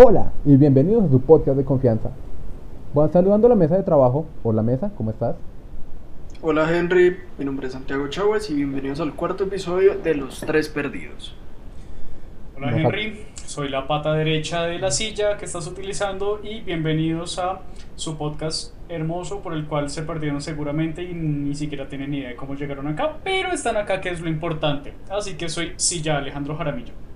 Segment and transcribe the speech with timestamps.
[0.00, 2.10] Hola y bienvenidos a su podcast de confianza.
[2.94, 4.26] Bueno, saludando a la mesa de trabajo.
[4.44, 5.34] Hola mesa, ¿cómo estás?
[6.40, 10.68] Hola Henry, mi nombre es Santiago Chávez y bienvenidos al cuarto episodio de Los Tres
[10.68, 11.34] Perdidos.
[12.56, 17.62] Hola Henry, soy la pata derecha de la silla que estás utilizando y bienvenidos a
[17.96, 22.28] su podcast hermoso por el cual se perdieron seguramente y ni siquiera tienen ni idea
[22.28, 24.94] de cómo llegaron acá, pero están acá que es lo importante.
[25.10, 27.07] Así que soy Silla Alejandro Jaramillo.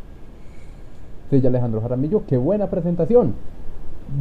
[1.32, 3.32] Silla Alejandro Jaramillo, qué buena presentación.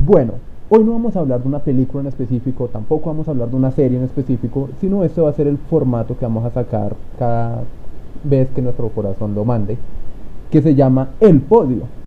[0.05, 0.35] Bueno,
[0.69, 3.55] hoy no vamos a hablar de una película en específico, tampoco vamos a hablar de
[3.57, 6.95] una serie en específico, sino este va a ser el formato que vamos a sacar
[7.19, 7.63] cada
[8.23, 9.77] vez que nuestro corazón lo mande,
[10.49, 12.00] que se llama El Podio.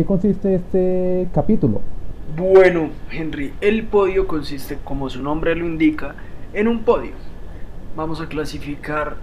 [0.00, 1.82] Qué consiste este capítulo?
[2.34, 6.14] Bueno, Henry, el podio consiste, como su nombre lo indica,
[6.54, 7.12] en un podio.
[7.94, 9.16] Vamos a clasificar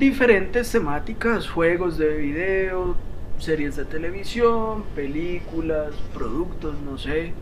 [0.00, 2.96] diferentes temáticas, juegos de video,
[3.38, 7.32] series de televisión, películas, productos, no sé.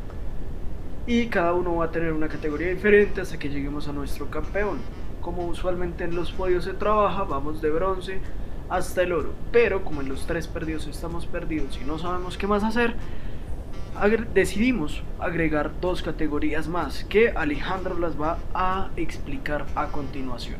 [1.06, 4.76] Y cada uno va a tener una categoría diferente hasta que lleguemos a nuestro campeón.
[5.22, 8.18] Como usualmente en los podios se trabaja, vamos de bronce
[8.68, 9.32] hasta el oro.
[9.52, 12.94] Pero como en los tres perdidos estamos perdidos y no sabemos qué más hacer,
[14.34, 20.56] decidimos agregar dos categorías más que Alejandro las va a explicar a continuación.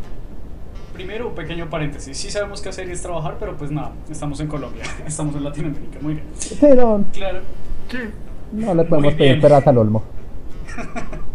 [0.93, 2.17] Primero, un pequeño paréntesis.
[2.17, 5.45] Sí sabemos qué hacer y es trabajar, pero pues nada, estamos en Colombia, estamos en
[5.45, 6.27] Latinoamérica, muy bien.
[6.61, 7.41] Pero Claro,
[7.91, 7.99] Sí.
[8.53, 10.03] no le podemos pedir peras al olmo.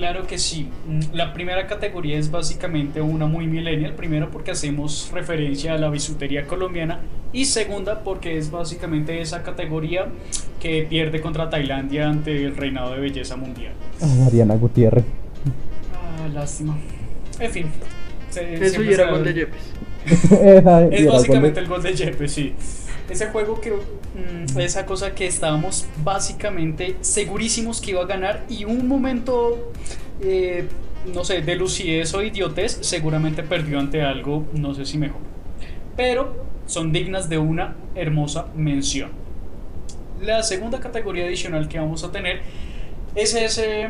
[0.00, 0.68] claro que sí.
[0.88, 3.92] Mm, La primera categoría es básicamente una muy millennial.
[3.94, 7.00] Primero porque hacemos referencia a la bisutería colombiana.
[7.32, 10.06] Y segunda porque es básicamente esa categoría
[10.58, 13.72] que pierde contra Tailandia ante el reinado de belleza mundial.
[14.02, 15.04] Ah, Mariana Gutiérrez.
[15.92, 16.74] Ah, lástima.
[17.38, 17.66] En fin.
[18.30, 19.60] se- Eso ya era gol de Yepes.
[20.90, 22.54] Es básicamente el gol de Yepes, sí.
[23.10, 23.72] Ese juego que.
[23.72, 29.72] mm, esa cosa que estábamos básicamente segurísimos que iba a ganar y un momento.
[30.22, 30.66] eh,
[31.14, 35.20] no sé, de lucidez o idiotez, seguramente perdió ante algo, no sé si mejor.
[35.96, 39.10] Pero son dignas de una hermosa mención.
[40.20, 42.42] La segunda categoría adicional que vamos a tener
[43.14, 43.88] es ese,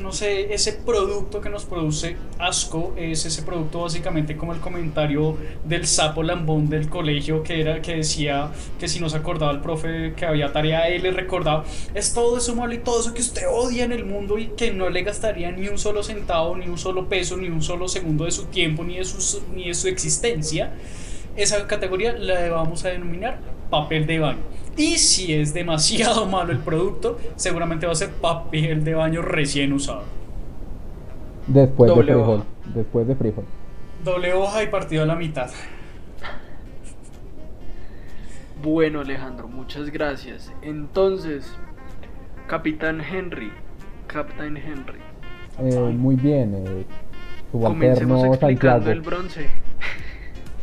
[0.00, 5.36] no sé, ese producto que nos produce asco, es ese producto básicamente como el comentario
[5.64, 9.60] del sapo lambón del colegio que era que decía que si no se acordaba el
[9.60, 13.20] profe que había tarea él le recordaba, es todo eso malo y todo eso que
[13.20, 16.66] usted odia en el mundo y que no le gastaría ni un solo centavo, ni
[16.66, 19.74] un solo peso, ni un solo segundo de su tiempo, ni de su, ni de
[19.74, 20.72] su existencia.
[21.36, 23.38] Esa categoría la vamos a denominar
[23.70, 24.40] papel de baño.
[24.76, 29.72] Y si es demasiado malo el producto, seguramente va a ser papel de baño recién
[29.72, 30.02] usado.
[31.46, 32.34] Después Doble de frijol.
[32.40, 32.44] hoja.
[32.74, 33.44] Después de frijol.
[34.04, 35.50] Doble hoja y partido a la mitad.
[38.62, 40.52] Bueno, Alejandro, muchas gracias.
[40.62, 41.50] Entonces,
[42.46, 43.50] Capitán Henry,
[44.06, 44.98] Captain Henry,
[45.58, 46.54] Eh, muy bien.
[46.54, 46.84] Eh,
[47.52, 48.90] comencemos explicando Santiago.
[48.90, 49.46] el bronce.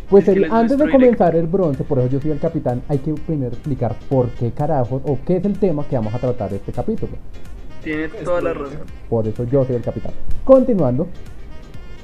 [0.09, 3.13] Pues el- antes de comenzar el bronce, por eso yo soy el capitán, hay que
[3.13, 6.71] primero explicar por qué carajos o qué es el tema que vamos a tratar este
[6.71, 7.11] capítulo.
[7.83, 8.77] Tiene toda la razón.
[9.09, 10.11] Por eso yo soy el capitán.
[10.45, 11.07] Continuando,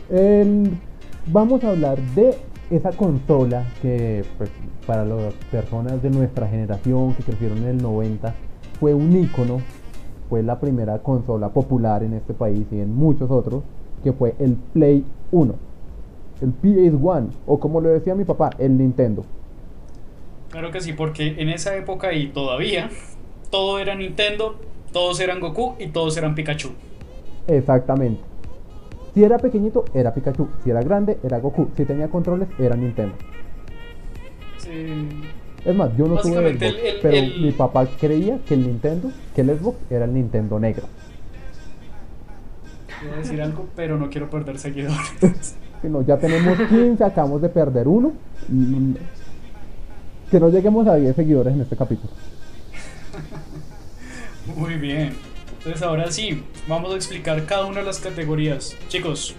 [0.09, 0.71] el-
[1.27, 2.35] vamos a hablar de
[2.69, 4.49] esa consola que pues,
[4.85, 8.33] para las personas de nuestra generación que crecieron en el 90
[8.79, 9.59] fue un ícono,
[10.29, 13.63] fue la primera consola popular en este país y en muchos otros,
[14.03, 15.53] que fue el Play 1,
[16.43, 19.25] el PS1 o como lo decía mi papá, el Nintendo.
[20.51, 22.89] Claro que sí, porque en esa época y todavía
[23.49, 24.55] todo era Nintendo,
[24.91, 26.69] todos eran Goku y todos eran Pikachu.
[27.47, 28.21] Exactamente.
[29.13, 30.47] Si era pequeñito, era Pikachu.
[30.63, 31.69] Si era grande, era Goku.
[31.77, 33.15] Si tenía controles, era Nintendo.
[34.57, 35.09] Sí.
[35.65, 38.67] Es más, yo no tuve Xbox, el- el- pero el- mi papá creía que el
[38.67, 40.87] Nintendo, que el Xbox era el Nintendo negro.
[43.13, 45.57] A decir algo, pero no quiero perder seguidores.
[45.89, 48.13] No, ya tenemos 15, acabamos de perder uno.
[50.31, 52.11] Que no lleguemos a 10 seguidores en este capítulo.
[54.55, 55.13] Muy bien.
[55.59, 58.75] Entonces ahora sí, vamos a explicar cada una de las categorías.
[58.89, 59.35] Chicos,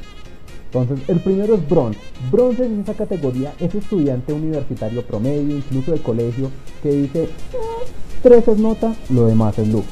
[0.73, 2.00] Entonces, el primero es bronce.
[2.32, 6.50] Bronce en esa categoría es estudiante universitario promedio, incluso de colegio,
[6.82, 7.85] que dice, "Ah,
[8.23, 9.85] 3 es nota, lo demás es luz.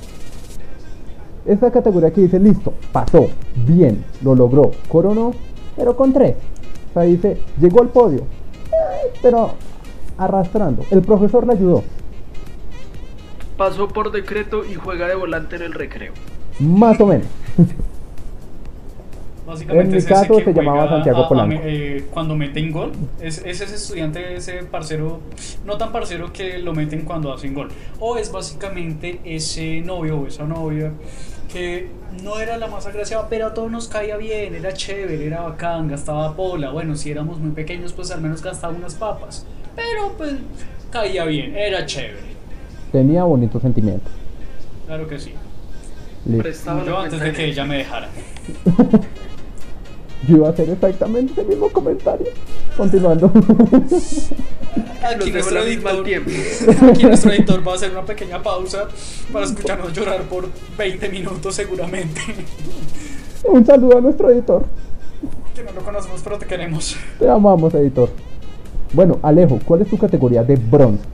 [1.47, 3.29] Esta categoría que dice, listo, pasó,
[3.67, 5.35] bien, lo logró, coronó,
[5.77, 6.35] pero con 3.
[6.91, 8.25] O sea, dice, llegó al podio,
[9.23, 9.55] pero
[10.19, 10.85] arrastrando.
[10.91, 11.83] El profesor le ayudó.
[13.57, 16.13] Pasó por decreto y juega de volante en el recreo.
[16.59, 17.27] Más o menos.
[19.47, 21.61] Básicamente En mi caso se llamaba Santiago a- a- Polanco.
[21.65, 25.19] eh, cuando meten gol, es, es ese estudiante, ese parcero,
[25.67, 27.69] no tan parcero que lo meten cuando hacen gol.
[27.99, 30.93] O es básicamente ese novio o esa novia
[31.53, 31.89] que
[32.23, 35.89] no era la más agraciada, pero a todos nos caía bien, era chévere, era bacán,
[35.89, 36.71] gastaba pola.
[36.71, 39.47] Bueno, si éramos muy pequeños, pues al menos gastaba unas papas.
[39.77, 40.35] Pero pues
[40.91, 42.33] caía bien, era chévere.
[42.91, 44.13] Tenía bonitos sentimientos.
[44.87, 45.35] Claro que sí.
[46.25, 48.09] Yo antes de que ella me dejara.
[50.29, 52.29] Yo iba a hacer exactamente ese mismo comentario.
[52.77, 53.33] Continuando.
[55.05, 56.31] Aquí nuestro, la misma al editor, tiempo.
[56.91, 58.89] aquí nuestro editor va a hacer una pequeña pausa
[59.33, 60.49] para escucharnos llorar por
[60.79, 62.21] 20 minutos seguramente.
[63.45, 64.65] Un saludo a nuestro editor.
[65.55, 66.97] Que no lo conocemos, pero te queremos.
[67.19, 68.11] Te amamos, editor.
[68.93, 71.05] Bueno, Alejo, ¿cuál es tu categoría de bronce?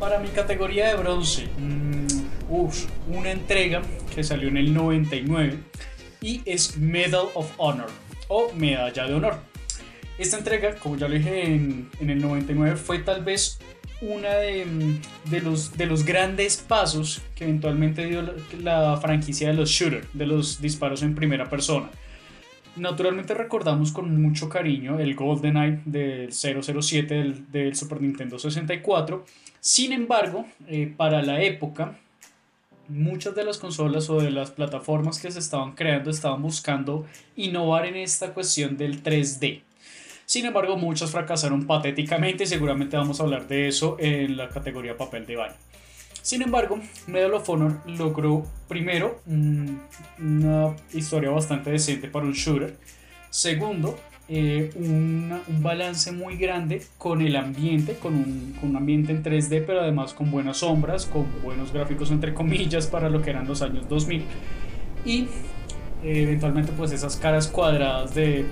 [0.00, 2.06] Para mi categoría de bronce, mm,
[2.50, 2.86] uf,
[3.16, 3.82] una entrega
[4.14, 5.58] que salió en el 99
[6.20, 7.90] y es Medal of Honor
[8.28, 9.38] o Medalla de Honor.
[10.18, 13.58] Esta entrega, como ya lo dije en, en el 99, fue tal vez
[14.00, 19.48] una de, mm, de los, de los grandes pasos que eventualmente dio la, la franquicia
[19.48, 21.88] de los shooters, de los disparos en primera persona.
[22.76, 29.24] Naturalmente recordamos con mucho cariño el GoldenEye del 007 del, del Super Nintendo 64.
[29.60, 31.98] Sin embargo, eh, para la época,
[32.88, 37.06] muchas de las consolas o de las plataformas que se estaban creando estaban buscando
[37.36, 39.62] innovar en esta cuestión del 3D.
[40.24, 44.96] Sin embargo, muchas fracasaron patéticamente y seguramente vamos a hablar de eso en la categoría
[44.96, 45.54] papel de baño.
[46.20, 49.76] Sin embargo, Medal of Honor logró primero mm,
[50.18, 52.76] una historia bastante decente para un shooter.
[53.30, 53.98] Segundo,
[54.28, 59.64] eh, un balance muy grande con el ambiente, con un, con un ambiente en 3D,
[59.66, 63.62] pero además con buenas sombras, con buenos gráficos entre comillas para lo que eran los
[63.62, 64.24] años 2000.
[65.06, 65.20] Y
[66.04, 68.44] eh, eventualmente pues esas caras cuadradas de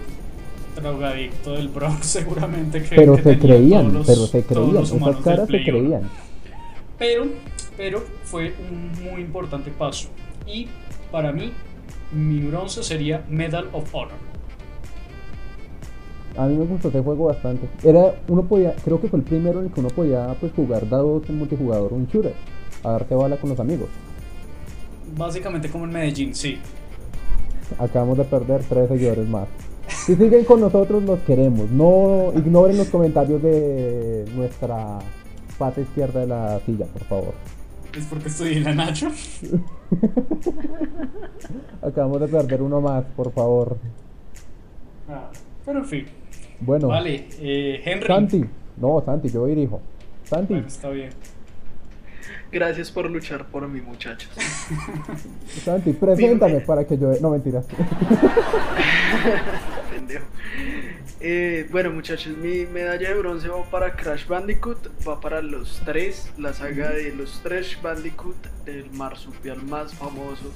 [0.75, 4.82] drogadicto del Bronx seguramente que, Pero que se creían, los- pero se creían.
[4.82, 6.11] Esas caras se creían.
[6.99, 7.26] Pero,
[7.76, 10.08] pero fue un muy importante paso.
[10.46, 10.69] Y
[11.12, 11.52] para mí,
[12.12, 14.35] mi bronce sería Medal of Honor.
[16.36, 17.68] A mí me gustó ese juego bastante.
[17.82, 20.88] Era, uno podía, creo que fue el primero en el que uno podía pues jugar
[20.88, 22.34] dados en multijugador, un shooter,
[22.82, 23.88] a darte bala con los amigos.
[25.16, 26.58] Básicamente como en Medellín, sí.
[27.78, 29.48] Acabamos de perder tres seguidores más.
[29.88, 31.70] Si siguen con nosotros, los queremos.
[31.70, 34.98] No ignoren los comentarios de nuestra
[35.58, 37.34] pata izquierda de la silla, por favor.
[37.96, 39.08] Es porque estudié en la Nacho.
[41.82, 43.78] Acabamos de perder uno más, por favor.
[45.08, 45.30] Ah,
[45.64, 46.06] pero en fin.
[46.60, 48.06] Bueno, Vale, eh, Henry.
[48.06, 48.44] Santi.
[48.76, 49.80] No, Santi, yo dirijo.
[50.24, 51.10] Santi, Bueno, está bien.
[52.50, 54.30] Gracias por luchar por mí, muchachos.
[55.64, 57.12] Santi, preséntame para que yo...
[57.20, 57.66] No, mentiras.
[59.90, 60.24] Pendejo.
[61.20, 66.30] Eh, bueno, muchachos, mi medalla de bronce va para Crash Bandicoot, va para los tres,
[66.38, 68.36] la saga de los tres Bandicoot,
[68.66, 70.52] el marsupial más famoso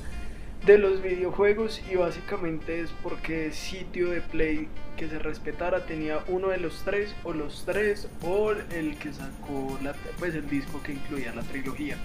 [0.66, 6.48] de los videojuegos y básicamente es porque sitio de play que se respetara tenía uno
[6.48, 10.92] de los tres o los tres o el que sacó la, pues el disco que
[10.92, 11.96] incluía la trilogía.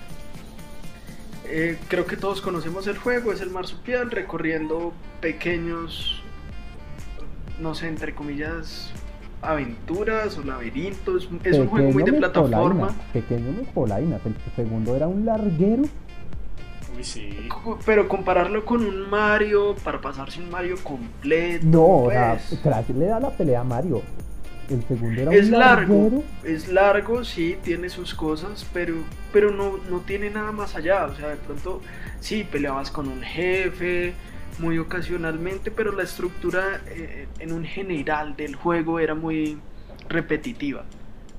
[1.47, 6.24] Eh, creo que todos conocemos el juego, es el marsupial recorriendo pequeños,
[7.59, 8.91] no sé, entre comillas,
[9.41, 11.29] aventuras o laberintos.
[11.43, 12.95] Es un juego muy de plataforma.
[13.13, 14.21] Pequeño Mejolainas.
[14.25, 15.83] El segundo era un larguero.
[16.95, 17.49] Uy, sí.
[17.85, 21.65] Pero compararlo con un Mario, para pasarse un Mario completo.
[21.65, 24.01] No, o sea, pues, Crash le da la pelea a Mario.
[24.69, 26.23] El segundo era es un largo, larguero.
[26.43, 28.95] es largo, sí, tiene sus cosas, pero,
[29.31, 31.05] pero no, no tiene nada más allá.
[31.05, 31.81] O sea, de pronto,
[32.19, 34.13] sí, peleabas con un jefe,
[34.59, 39.59] muy ocasionalmente, pero la estructura eh, en un general del juego era muy
[40.09, 40.83] repetitiva.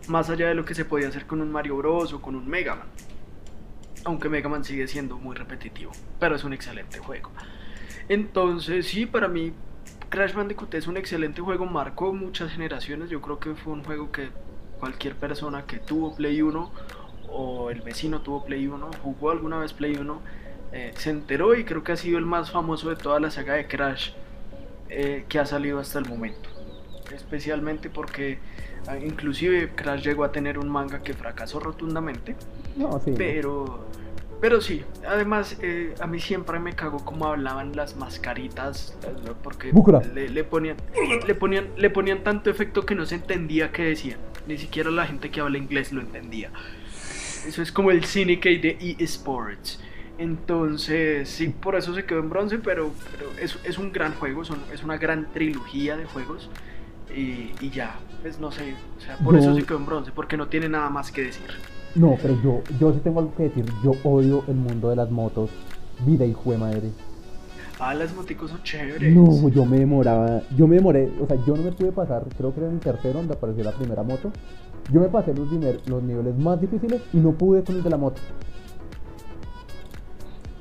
[0.08, 2.12] Más allá de lo que se podía hacer con un Mario Bros.
[2.12, 2.86] o con un Mega Man.
[4.06, 7.30] Aunque Mega Man sigue siendo muy repetitivo, pero es un excelente juego.
[8.08, 9.52] Entonces, sí, para mí
[10.08, 13.10] Crash Bandicoot es un excelente juego, marcó muchas generaciones.
[13.10, 14.30] Yo creo que fue un juego que
[14.78, 16.72] cualquier persona que tuvo Play 1
[17.28, 20.20] o el vecino tuvo Play 1, jugó alguna vez Play 1,
[20.72, 23.54] eh, se enteró y creo que ha sido el más famoso de toda la saga
[23.54, 24.10] de Crash
[24.88, 26.48] eh, que ha salido hasta el momento.
[27.12, 28.38] Especialmente porque
[29.05, 32.37] inclusive Crash llegó a tener un manga que fracasó rotundamente,
[32.76, 33.12] No, sí.
[33.16, 33.85] pero
[34.40, 39.73] Pero sí, además eh, a mí siempre me cago como hablaban las mascaritas, eh, porque
[40.14, 40.76] le, le ponían,
[41.26, 44.19] le ponían, le ponían tanto efecto que no se entendía qué decían.
[44.47, 46.50] Ni siquiera la gente que habla inglés lo entendía.
[47.49, 49.81] Eso es como el Syndicate de eSports.
[50.19, 54.45] Entonces, sí, por eso se quedó en bronce, pero, pero es, es un gran juego,
[54.45, 56.50] son- es una gran trilogía de juegos.
[57.14, 60.10] Y, y ya, pues no sé, o sea, por Yo- eso se quedó en bronce,
[60.14, 61.46] porque no tiene nada más que decir.
[61.94, 63.64] No, pero yo, yo sí tengo algo que decir.
[63.82, 65.50] Yo odio el mundo de las motos.
[66.04, 66.90] Vida y jue madre.
[67.78, 69.14] Ah, las moticos son chéveres.
[69.14, 72.52] No, yo me demoraba, yo me demoré, o sea, yo no me pude pasar, creo
[72.52, 74.30] que era en el tercero donde apareció la primera moto.
[74.92, 75.48] Yo me pasé los,
[75.86, 78.20] los niveles más difíciles y no pude con el de la moto.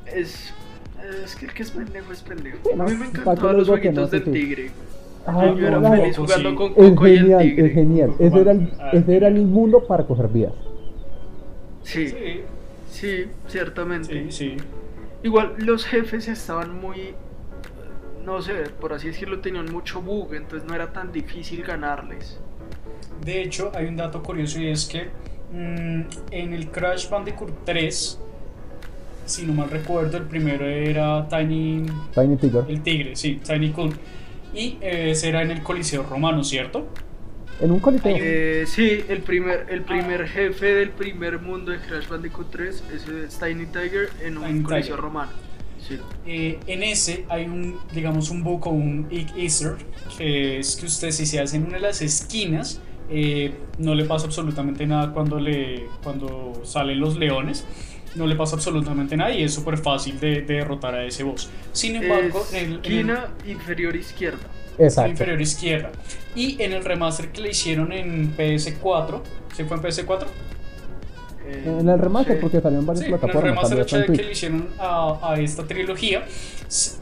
[0.05, 0.53] Es,
[1.23, 2.57] es que el que es pendejo es pendejo.
[2.63, 4.05] Sí, A mí me ¿para qué encantaban los jueguitos no?
[4.07, 4.31] Sí, del sí.
[4.31, 4.71] tigre.
[5.25, 6.55] Ay, Yo era feliz Coco, jugando sí.
[6.55, 7.65] con Es Coco y el genial, tigre.
[7.67, 8.13] es genial.
[8.20, 10.53] Ese era, el, Ah, ese era el mundo para coger vías.
[11.84, 12.13] Sí,
[12.89, 14.32] Sí, ciertamente.
[14.32, 14.58] sí.
[15.24, 17.13] Igual los jefes estaban muy,
[18.24, 22.39] no sé, por así decirlo, tenían mucho bug, entonces no era tan difícil ganarles.
[23.25, 25.10] De hecho, hay un dato curioso y es que
[25.51, 26.01] mm,
[26.32, 28.20] en el Crash Bandicoot 3,
[29.25, 31.88] si no mal recuerdo, el primero era Tiny.
[32.13, 32.63] Tiny Tiger.
[32.67, 33.94] El tigre, sí, Tiny Coon.
[34.55, 36.88] Y eh, ese era en el Coliseo Romano, ¿cierto?
[37.62, 38.15] En un coliseo.
[38.19, 43.24] Eh, sí, el primer, el primer jefe del primer mundo de Crash Bandicoot 3 ese
[43.25, 45.00] es Tiny Tiger en un Tiny coliseo Tiger.
[45.00, 45.31] romano.
[45.88, 46.00] Sí.
[46.25, 49.07] Eh, en ese hay un, digamos, un bug o un
[49.38, 49.75] Easter,
[50.17, 54.05] que es que usted si se hace en una de las esquinas, eh, no le
[54.05, 57.65] pasa absolutamente nada cuando, le, cuando salen los leones,
[58.15, 61.50] no le pasa absolutamente nada y es súper fácil de, de derrotar a ese boss.
[61.72, 64.39] Sin embargo, en el, en el- Esquina inferior izquierda.
[64.77, 65.12] la Exacto.
[65.12, 65.91] inferior izquierda.
[66.36, 69.22] Y en el remaster que le hicieron en PS4,
[69.55, 70.25] ¿se fue en PS4?
[71.48, 72.41] Eh, En el remaster, sí.
[72.41, 73.69] porque salió en varias Sí, en el plataformas.
[73.69, 74.25] remaster que Twitch.
[74.25, 76.25] le hicieron a, a esta trilogía,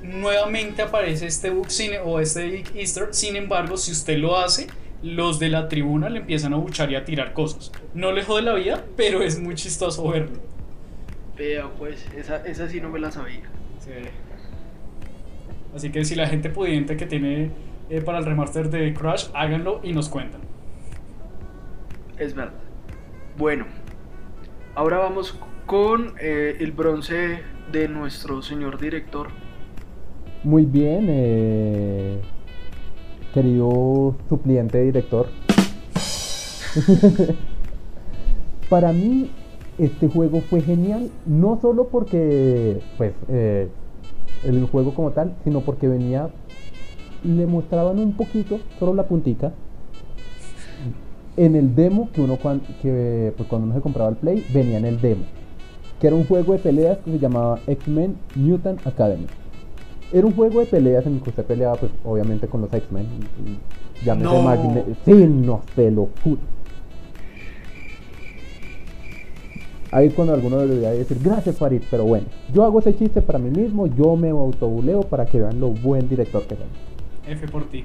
[0.02, 3.08] nuevamente aparece este bug cine o este Easter.
[3.12, 4.68] Sin embargo, si usted lo hace,
[5.02, 7.72] los de la tribuna le empiezan a buchar y a tirar cosas.
[7.94, 10.38] No le jode la vida, pero es muy chistoso verlo.
[11.38, 13.50] Vea, pues, esa, esa sí no me la sabía.
[15.76, 17.52] Así que si la gente pudiente que tiene
[17.90, 20.42] eh, para el remaster de Crash, háganlo y nos cuentan.
[22.18, 22.54] Es verdad.
[23.38, 23.66] Bueno,
[24.76, 27.40] ahora vamos con eh, el bronce
[27.72, 29.30] de nuestro señor director.
[30.44, 32.22] Muy bien, eh,
[33.34, 35.30] querido supliente director.
[38.70, 39.32] Para mí,
[39.78, 43.68] este juego fue genial, no solo porque, pues, eh,
[44.46, 46.30] el juego como tal, sino porque venía,
[47.24, 49.52] le mostraban un poquito, solo la puntica,
[51.38, 54.78] en el demo que uno cuan- que, pues, cuando uno se compraba el Play, venía
[54.78, 55.24] en el demo,
[56.00, 59.26] que era un juego de peleas que se llamaba X-Men Mutant Academy.
[60.12, 63.08] Era un juego de peleas en el que usted peleaba, pues, obviamente con los X-Men.
[64.06, 64.44] Llámese No.
[64.44, 66.38] Magne- Sí, no, se lo juro.
[69.94, 73.38] Ahí es cuando alguno debería decir, gracias Farid, pero bueno, yo hago ese chiste para
[73.38, 76.66] mí mismo, yo me autobuleo para que vean lo buen director que soy.
[77.28, 77.84] F por ti.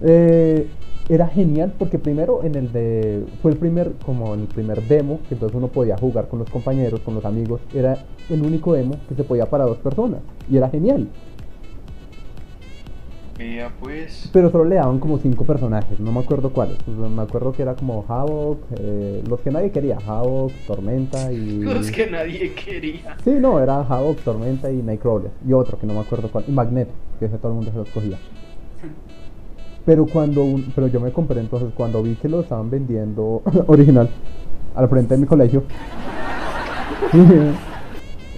[0.00, 0.66] Eh,
[1.10, 5.20] era genial porque primero en el de fue el primer como en el primer demo
[5.28, 8.96] que entonces uno podía jugar con los compañeros con los amigos era el único demo
[9.08, 10.20] que se podía para dos personas
[10.50, 11.06] y era genial
[13.38, 14.30] Vea, pues.
[14.32, 17.62] pero solo le daban como cinco personajes no me acuerdo cuáles Pues, me acuerdo que
[17.62, 23.14] era como Havok eh, los que nadie quería Havok Tormenta y Los que nadie quería.
[23.22, 26.52] sí no era Havok Tormenta y Nightcrawler y otro que no me acuerdo cuál y
[26.52, 28.16] Magneto que ese todo el mundo se los cogía
[29.84, 34.08] Pero cuando un- pero yo me compré entonces cuando vi que lo estaban vendiendo original
[34.74, 35.62] al frente de mi colegio.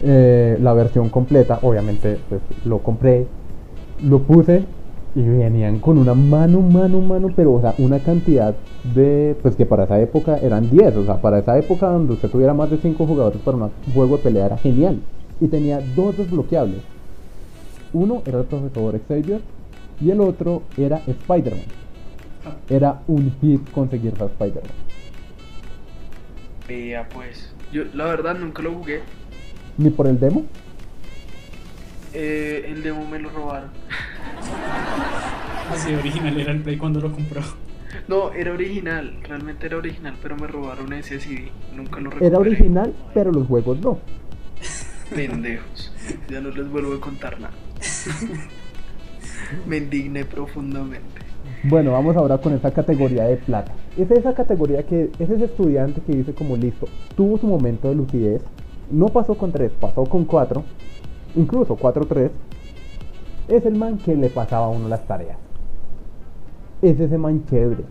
[0.03, 3.27] eh, la versión completa, obviamente pues lo compré,
[4.05, 4.65] lo puse
[5.15, 8.55] y venían con una mano, mano, mano, pero o sea, una cantidad
[8.95, 12.29] de pues que para esa época eran 10, o sea, para esa época donde usted
[12.31, 15.01] tuviera más de 5 jugadores para un juego de pelea era genial.
[15.41, 16.83] Y tenía dos desbloqueables.
[17.93, 19.41] Uno era el profesor Xavier
[20.01, 21.65] y el otro era Spider-Man.
[22.69, 24.73] Era un hit conseguir a Spider-Man.
[26.69, 27.53] Vea, pues.
[27.73, 29.01] Yo, la verdad, nunca lo jugué.
[29.79, 30.45] Ni por el demo.
[32.13, 33.71] Eh, el demo me lo robaron.
[35.73, 37.43] Así original era el Play cuando lo compró.
[38.07, 39.19] No, era original.
[39.23, 41.51] Realmente era original, pero me robaron ese CD.
[41.75, 42.27] Nunca lo recuperé.
[42.27, 43.99] Era original, pero los juegos no.
[45.15, 45.93] Pendejos.
[46.29, 47.55] Ya no les vuelvo a contar nada.
[49.67, 51.23] Me indigné profundamente.
[51.65, 53.73] Bueno, vamos ahora con esa categoría de plata.
[53.97, 57.95] Es esa categoría que es ese estudiante que dice como listo, tuvo su momento de
[57.95, 58.43] lucidez,
[58.91, 60.63] no pasó con 3, pasó con 4,
[61.37, 62.31] incluso 4-3,
[63.49, 65.39] es el man que le pasaba a uno las tareas.
[66.83, 67.85] Es ese man chévere,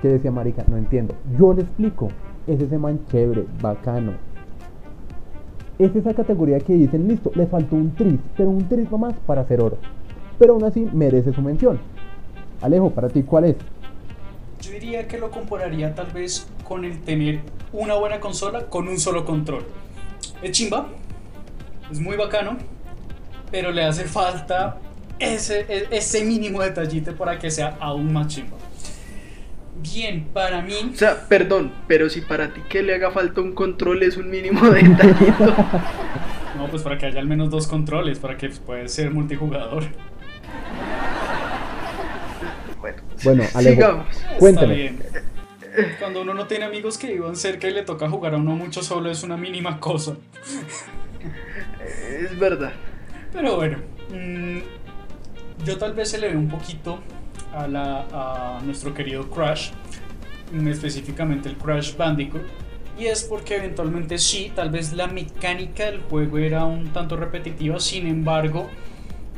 [0.00, 1.14] que decía marica, no entiendo.
[1.38, 2.08] Yo le explico,
[2.46, 4.12] es ese man chévere, bacano.
[5.78, 9.42] Es esa categoría que dicen, listo, le faltó un tris, pero un tris más para
[9.42, 9.78] hacer oro.
[10.38, 11.80] Pero aún así merece su mención.
[12.62, 13.56] Alejo, para ti, ¿cuál es?
[14.60, 17.40] Yo diría que lo compararía tal vez con el tener
[17.72, 19.64] una buena consola con un solo control.
[20.42, 20.88] Es chimba,
[21.90, 22.58] es muy bacano,
[23.50, 24.78] pero le hace falta
[25.20, 28.56] ese, e, ese mínimo detallite para que sea aún más chimba.
[29.82, 30.74] Bien, para mí.
[30.92, 34.28] O sea, perdón, pero si para ti que le haga falta un control es un
[34.28, 35.54] mínimo detallito.
[36.56, 39.84] no, pues para que haya al menos dos controles, para que pueda ser multijugador.
[43.22, 44.06] Bueno, Alejo, Sigamos.
[44.38, 44.94] cuéntame.
[45.98, 48.82] Cuando uno no tiene amigos que vivan cerca y le toca jugar a uno mucho
[48.82, 50.16] solo es una mínima cosa.
[52.20, 52.72] Es verdad.
[53.32, 53.78] Pero bueno,
[54.10, 54.58] mm,
[55.64, 57.00] yo tal vez se le ve un poquito
[57.52, 59.70] a, la, a nuestro querido Crash,
[60.66, 62.42] específicamente el Crash Bandicoot.
[62.98, 67.80] Y es porque eventualmente sí, tal vez la mecánica del juego era un tanto repetitiva,
[67.80, 68.68] sin embargo,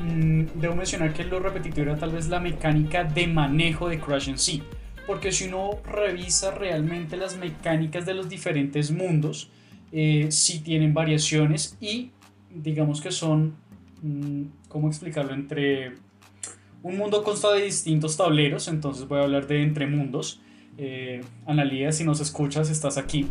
[0.03, 4.29] Mm, debo mencionar que lo repetitivo era tal vez la mecánica de manejo de Crash
[4.29, 4.63] en sí.
[5.07, 9.51] Porque si uno revisa realmente las mecánicas de los diferentes mundos,
[9.93, 12.11] eh, sí tienen variaciones y
[12.51, 13.55] digamos que son,
[14.03, 15.35] mm, ¿cómo explicarlo?
[15.35, 15.93] Entre
[16.83, 20.41] un mundo consta de distintos tableros, entonces voy a hablar de entre mundos.
[20.79, 23.27] Eh, Analia, si nos escuchas, estás aquí.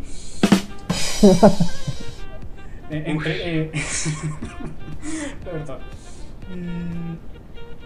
[2.90, 3.72] Eh, entre, eh,
[6.54, 7.14] Mm,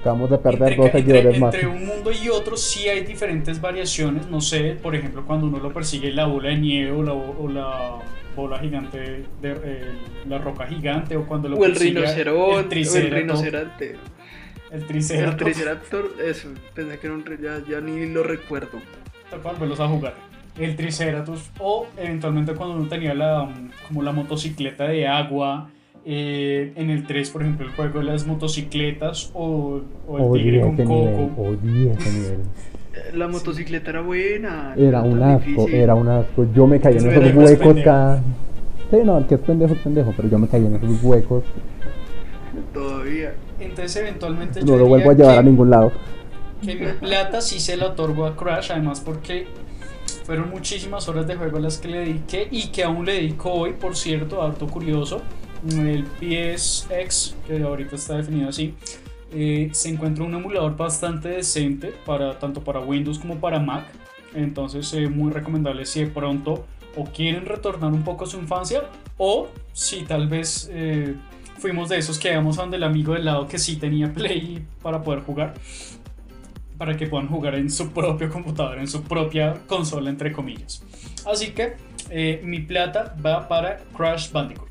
[0.01, 1.55] Acabamos de perder dos seguidores más.
[1.55, 4.29] Entre un mundo y otro sí hay diferentes variaciones.
[4.29, 7.03] No sé, por ejemplo, cuando uno lo persigue la bola de nieve o
[7.49, 7.99] la,
[8.37, 8.99] bola gigante,
[9.41, 9.93] de, eh,
[10.29, 12.81] la roca gigante, o cuando lo o el rinoceronte.
[12.81, 13.97] El, el rinoceronte.
[14.71, 15.41] El triceratops.
[15.41, 18.81] El triceratops, eso, pensé que era un ya, ya ni lo recuerdo.
[19.31, 20.15] Tal cual, velos a jugar.
[20.59, 23.49] El triceratops, o eventualmente cuando uno tenía la,
[23.87, 25.69] como la motocicleta de agua
[26.05, 30.61] eh, en el 3, por ejemplo, el juego de las motocicletas o, o el tigre
[30.61, 31.57] con coco.
[31.99, 32.39] ese nivel.
[33.15, 34.75] La motocicleta era buena.
[34.77, 36.47] Era un asco, era un asco.
[36.55, 38.23] Yo me caí en esos huecos cada.
[38.91, 41.45] Sí, no, el que es pendejo es pendejo, pero yo me caí en esos huecos.
[42.73, 43.35] Todavía.
[43.59, 44.63] Entonces, eventualmente.
[44.63, 45.93] No lo vuelvo a llevar a ningún lado.
[46.63, 49.47] Que mi plata sí se la otorgo a Crash, además porque
[50.25, 53.73] fueron muchísimas horas de juego las que le dediqué y que aún le dedico hoy,
[53.73, 55.23] por cierto, harto curioso
[55.71, 58.75] el PSX, que ahorita está definido así,
[59.33, 63.87] eh, se encuentra un emulador bastante decente para tanto para Windows como para Mac.
[64.35, 66.65] Entonces, es muy recomendable si de pronto
[66.97, 68.85] o quieren retornar un poco a su infancia
[69.19, 71.15] o si tal vez eh,
[71.59, 74.65] fuimos de esos que íbamos a donde el amigo del lado que sí tenía Play
[74.83, 75.55] para poder jugar.
[76.79, 80.85] Para que puedan jugar en su propio computador, en su propia consola, entre comillas.
[81.25, 81.75] Así que
[82.11, 84.69] eh, mi plata va para Crash Bandicoot.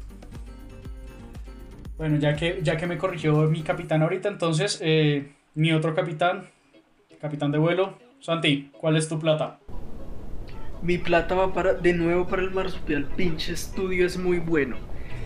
[1.97, 6.45] Bueno, ya que, ya que me corrigió mi capitán ahorita, entonces eh, mi otro capitán,
[7.21, 9.59] capitán de vuelo, Santi, ¿cuál es tu plata?
[10.81, 13.05] Mi plata va para, de nuevo para el marsupial.
[13.15, 14.77] Pinche estudio es muy bueno.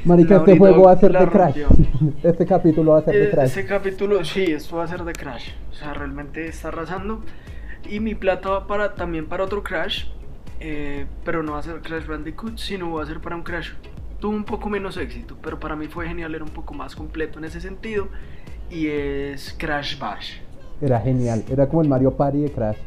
[0.06, 1.58] Marica, este juego va a ser de Crash.
[2.24, 3.46] Este capítulo va a ser de eh, Crash.
[3.46, 5.52] Este capítulo, sí, esto va a ser de Crash.
[5.72, 7.22] O sea, realmente está arrasando.
[7.90, 10.06] Y mi plata va para, también para otro Crash.
[10.60, 13.72] Eh, pero no va a ser Crash Bandicoot, sino va a ser para un Crash
[14.20, 17.40] tuvo un poco menos éxito, pero para mí fue genial, era un poco más completo
[17.40, 18.10] en ese sentido.
[18.70, 20.38] Y es Crash Bash.
[20.82, 22.78] Era genial, era como el Mario Party de Crash.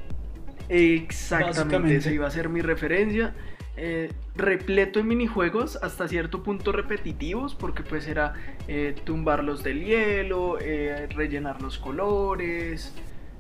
[0.69, 3.35] Exactamente, esa iba a ser mi referencia.
[3.77, 8.35] Eh, repleto de minijuegos hasta cierto punto repetitivos porque pues era
[8.69, 12.95] eh, tumbar los del hielo, eh, rellenar los colores,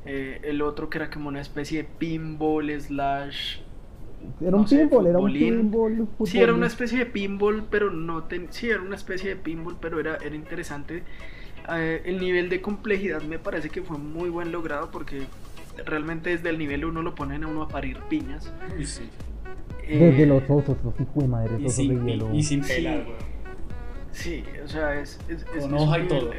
[0.05, 3.59] el otro que era como una especie de pinball slash
[4.41, 6.09] era un pinball, era un pinball.
[6.25, 10.01] Sí, era una especie de pinball, pero no sí, era una especie de pinball, pero
[10.01, 11.03] era, era interesante.
[11.73, 15.23] Eh, el nivel de complejidad me parece que fue muy buen logrado porque
[15.87, 18.53] realmente desde el nivel 1 lo ponen a uno a parir piñas.
[18.85, 19.09] sí.
[19.87, 22.35] Eh, desde los osos, los hijos de madre, y sin, de hielo.
[22.35, 23.05] Y, sin pelar,
[24.13, 25.19] Sí, o sea, es.
[25.29, 26.31] es, Con hoja y todo.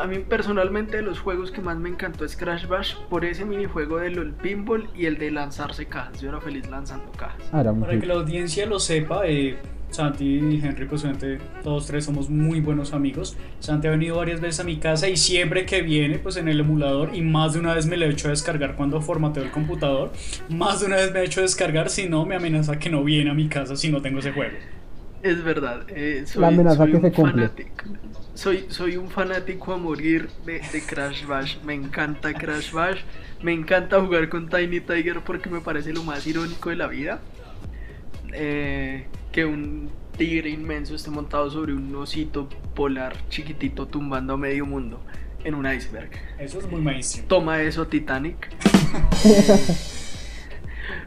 [0.00, 3.44] A mí, personalmente de los juegos que más me encantó es Crash Bash por ese
[3.44, 6.20] minijuego del pinball y el de lanzarse cajas.
[6.20, 7.40] Yo era feliz lanzando cajas.
[7.52, 9.56] Ah, Para que la audiencia lo sepa, eh,
[9.90, 11.04] Santi y Henry, pues
[11.62, 13.36] todos tres somos muy buenos amigos.
[13.60, 16.60] Santi ha venido varias veces a mi casa y siempre que viene, pues en el
[16.60, 20.12] emulador, y más de una vez me lo he hecho descargar cuando formateo el computador,
[20.48, 23.30] más de una vez me he hecho descargar, si no, me amenaza que no viene
[23.30, 24.58] a mi casa si no tengo ese juego.
[25.22, 27.50] Es verdad, eh, soy, La amenaza soy que un se cumple.
[27.50, 27.84] fanático.
[28.34, 31.58] Soy, soy un fanático a morir de, de Crash Bash.
[31.62, 33.00] Me encanta Crash Bash.
[33.40, 37.22] Me encanta jugar con Tiny Tiger porque me parece lo más irónico de la vida.
[38.32, 44.66] Eh, que un tigre inmenso esté montado sobre un osito polar chiquitito tumbando a medio
[44.66, 45.00] mundo
[45.44, 46.10] en un iceberg.
[46.38, 47.28] Eso es muy mainstream.
[47.28, 48.48] Toma eso, Titanic.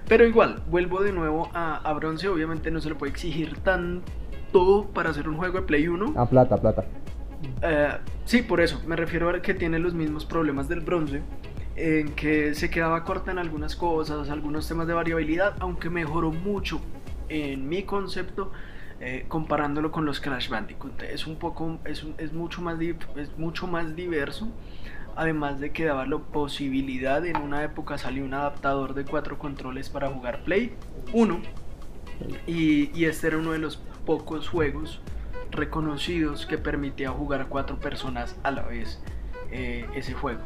[0.08, 2.28] Pero igual, vuelvo de nuevo a, a bronce.
[2.28, 6.14] Obviamente no se le puede exigir tanto para hacer un juego de Play 1.
[6.20, 6.86] A plata, plata.
[7.62, 8.82] Eh, sí, por eso.
[8.88, 11.22] Me refiero a que tiene los mismos problemas del bronce.
[11.76, 16.82] En que se quedaba corta en algunas cosas, algunos temas de variabilidad, aunque mejoró mucho
[17.30, 18.52] en mi concepto
[19.02, 21.04] eh, comparándolo con los Crash Bandicoot.
[21.04, 24.50] Es un poco, es, mucho más, es mucho más diverso.
[25.16, 29.90] Además de que daba la posibilidad, en una época salió un adaptador de cuatro controles
[29.90, 30.74] para jugar Play
[31.14, 31.42] 1.
[32.46, 35.02] Y, este era uno de los pocos juegos
[35.52, 39.02] reconocidos que permitía jugar cuatro personas a la vez
[39.52, 40.42] eh, ese juego.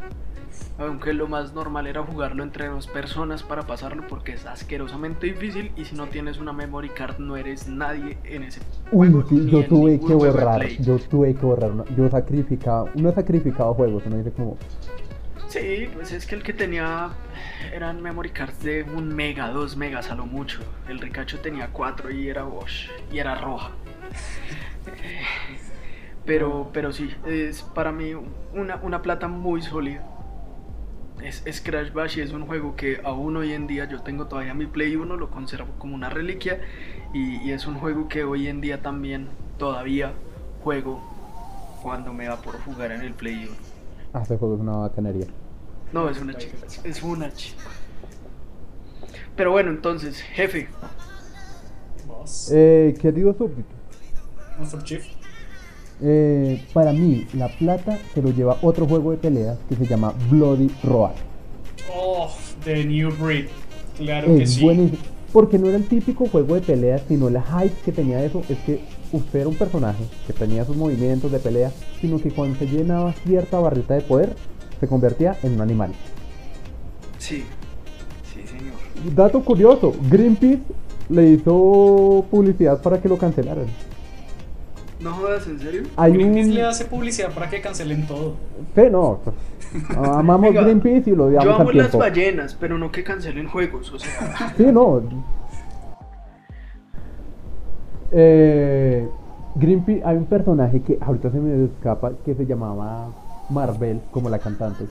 [0.77, 5.71] Aunque lo más normal era jugarlo entre dos personas para pasarlo porque es asquerosamente difícil
[5.75, 8.61] y si no tienes una memory card no eres nadie en ese
[8.91, 9.27] Uy, juego.
[9.27, 14.03] sí, ni yo tuve que borrar, yo tuve que borrar, yo sacrificaba, uno sacrificado juegos,
[14.05, 14.57] uno dice como,
[15.47, 17.11] Sí, pues es que el que tenía
[17.71, 20.61] eran memory cards de un mega, dos megas a lo mucho.
[20.89, 23.71] El Ricacho tenía cuatro y era Bosch y era roja.
[26.25, 28.13] Pero, pero sí, es para mí
[28.53, 30.01] una, una plata muy sólida.
[31.21, 34.27] Es, es Crash Bash y es un juego que aún hoy en día yo tengo
[34.27, 36.59] todavía mi Play 1, lo conservo como una reliquia
[37.13, 40.13] y, y es un juego que hoy en día también todavía
[40.63, 41.01] juego
[41.81, 43.55] cuando me da por jugar en el Play 1.
[44.13, 45.27] ah, ese juego es una bacanería.
[45.91, 46.57] No, es una chica.
[46.83, 47.63] Es una chica.
[49.35, 50.69] Pero bueno, entonces, jefe.
[52.51, 53.75] Eh, querido súbdito,
[54.57, 55.05] Master Chief.
[56.03, 60.13] Eh, para mí la plata se lo lleva otro juego de peleas que se llama
[60.29, 61.13] Bloody Roar.
[61.95, 62.29] Oh,
[62.65, 63.45] The New Breed.
[63.97, 64.63] Claro que Es sí.
[64.63, 65.01] buenísimo.
[65.31, 68.57] Porque no era el típico juego de peleas, sino la hype que tenía eso es
[68.59, 72.67] que usted era un personaje que tenía sus movimientos de pelea, sino que cuando se
[72.67, 74.35] llenaba cierta barrita de poder,
[74.79, 75.91] se convertía en un animal.
[77.17, 77.43] Sí.
[78.31, 79.15] Sí, señor.
[79.15, 80.61] Dato curioso, Greenpeace
[81.09, 83.65] le hizo publicidad para que lo cancelaran.
[85.03, 85.83] ¿No jodas, en serio?
[85.97, 86.55] Hay Greenpeace un...
[86.55, 88.37] le hace publicidad para que cancelen todo.
[88.73, 89.19] Sí, no.
[89.21, 89.35] pues,
[89.97, 93.91] Amamos Greenpeace y lo odiamos Yo amo al las ballenas, pero no que cancelen juegos,
[93.91, 94.53] o sea.
[94.57, 95.03] Sí, no.
[98.13, 99.09] Eh,
[99.55, 103.09] Greenpeace, hay un personaje que ahorita se me escapa que se llamaba
[103.49, 104.85] Marvel, como la cantante.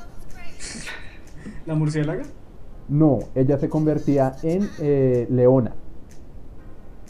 [1.64, 2.25] ¿La murciélaga?
[2.88, 5.72] No, ella se convertía en eh, Leona.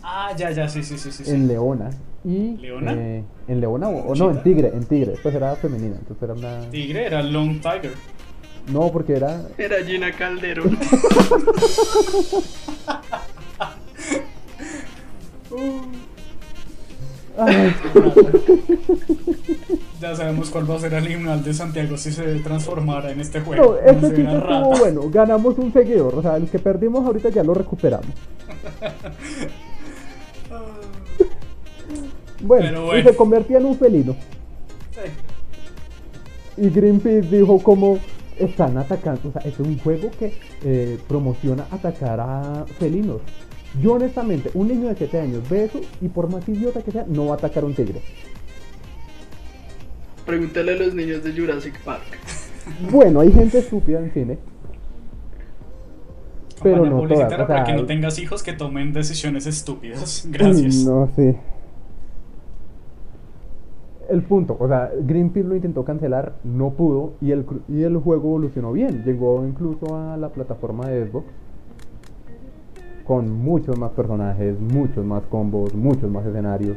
[0.05, 1.25] Ah, ya, ya, sí, sí, sí, sí.
[1.25, 1.31] sí.
[1.31, 1.91] En Leona.
[2.25, 2.93] Y, ¿Leona?
[2.95, 4.43] eh, en Leona o, o no, en.
[4.43, 5.15] Tigre, en Tigre.
[5.23, 6.71] Pues era femenina, entonces era una.
[6.71, 7.93] Tigre era Long Tiger.
[8.73, 9.43] No, porque era.
[9.59, 10.79] Era Gina Calderón.
[17.39, 17.75] Ay,
[20.01, 23.39] Ya sabemos cuál va a ser el himnal de Santiago si se transformara en este
[23.39, 23.79] no, juego.
[23.79, 24.79] este chiste estuvo rata.
[24.81, 25.03] bueno.
[25.11, 26.15] Ganamos un seguidor.
[26.17, 28.07] O sea, el que perdimos ahorita ya lo recuperamos.
[32.43, 34.17] Bueno, y se convertía en un felino.
[34.91, 36.63] Sí.
[36.63, 37.99] Y Greenpeace dijo como
[38.39, 43.21] están atacando, o sea, es un juego que eh, promociona atacar a felinos.
[43.81, 47.05] Yo honestamente, un niño de 7 años ve eso y por más idiota que sea,
[47.09, 48.03] no va a atacar a un tigre.
[50.27, 52.03] Pregúntale a los niños de Jurassic Park.
[52.93, 54.39] Bueno, hay gente estúpida en cine.
[56.63, 60.29] Pero no publicitaria todas, o para sea, que no tengas hijos que tomen decisiones estúpidas.
[60.31, 60.77] Gracias.
[60.85, 61.41] No sé.
[64.13, 68.29] El punto, o sea, Greenpeace lo intentó cancelar, no pudo y el, y el juego
[68.29, 69.05] evolucionó bien.
[69.05, 71.25] Llegó incluso a la plataforma de Xbox
[73.07, 76.77] con muchos más personajes, muchos más combos, muchos más escenarios.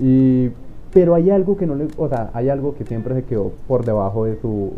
[0.00, 0.48] Y,
[0.90, 3.84] pero hay algo que no le, o sea, hay algo que siempre se quedó por
[3.84, 4.72] debajo de su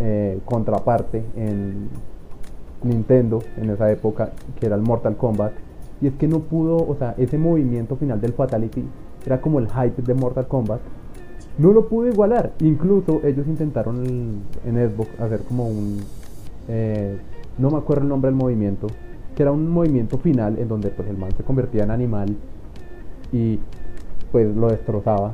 [0.00, 1.88] eh, contraparte en
[2.82, 5.52] Nintendo en esa época, que era el Mortal Kombat.
[6.00, 8.84] Y es que no pudo, o sea, ese movimiento final del Fatality
[9.24, 10.80] era como el hype de Mortal Kombat.
[11.58, 12.52] No lo pudo igualar.
[12.60, 14.04] Incluso ellos intentaron
[14.64, 16.00] en, Xbox hacer como un.
[16.68, 17.18] eh,
[17.58, 18.86] no me acuerdo el nombre del movimiento.
[19.36, 22.36] Que era un movimiento final en donde pues el man se convertía en animal
[23.32, 23.58] y
[24.30, 25.32] pues lo destrozaba.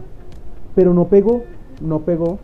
[0.75, 1.45] Pero no pegó,
[1.81, 2.39] no pegó.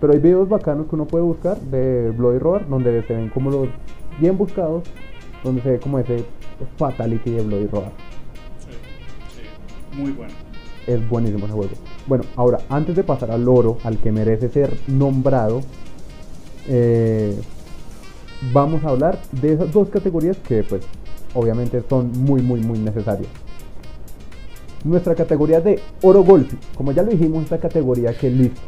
[0.00, 3.50] Pero hay videos bacanos que uno puede buscar de Bloody Roar donde se ven como
[3.50, 3.68] los
[4.20, 4.84] bien buscados,
[5.42, 6.24] donde se ve como ese
[6.76, 7.90] fatality de Bloody Roar.
[8.58, 8.70] Sí,
[9.34, 10.00] sí.
[10.00, 10.32] muy bueno.
[10.86, 11.87] Es buenísimo ese juego.
[12.08, 15.60] Bueno, ahora, antes de pasar al oro, al que merece ser nombrado,
[16.66, 17.38] eh,
[18.50, 20.86] vamos a hablar de esas dos categorías que, pues,
[21.34, 23.28] obviamente son muy, muy, muy necesarias.
[24.84, 28.58] Nuestra categoría de oro golf, como ya lo dijimos, esta categoría que listo,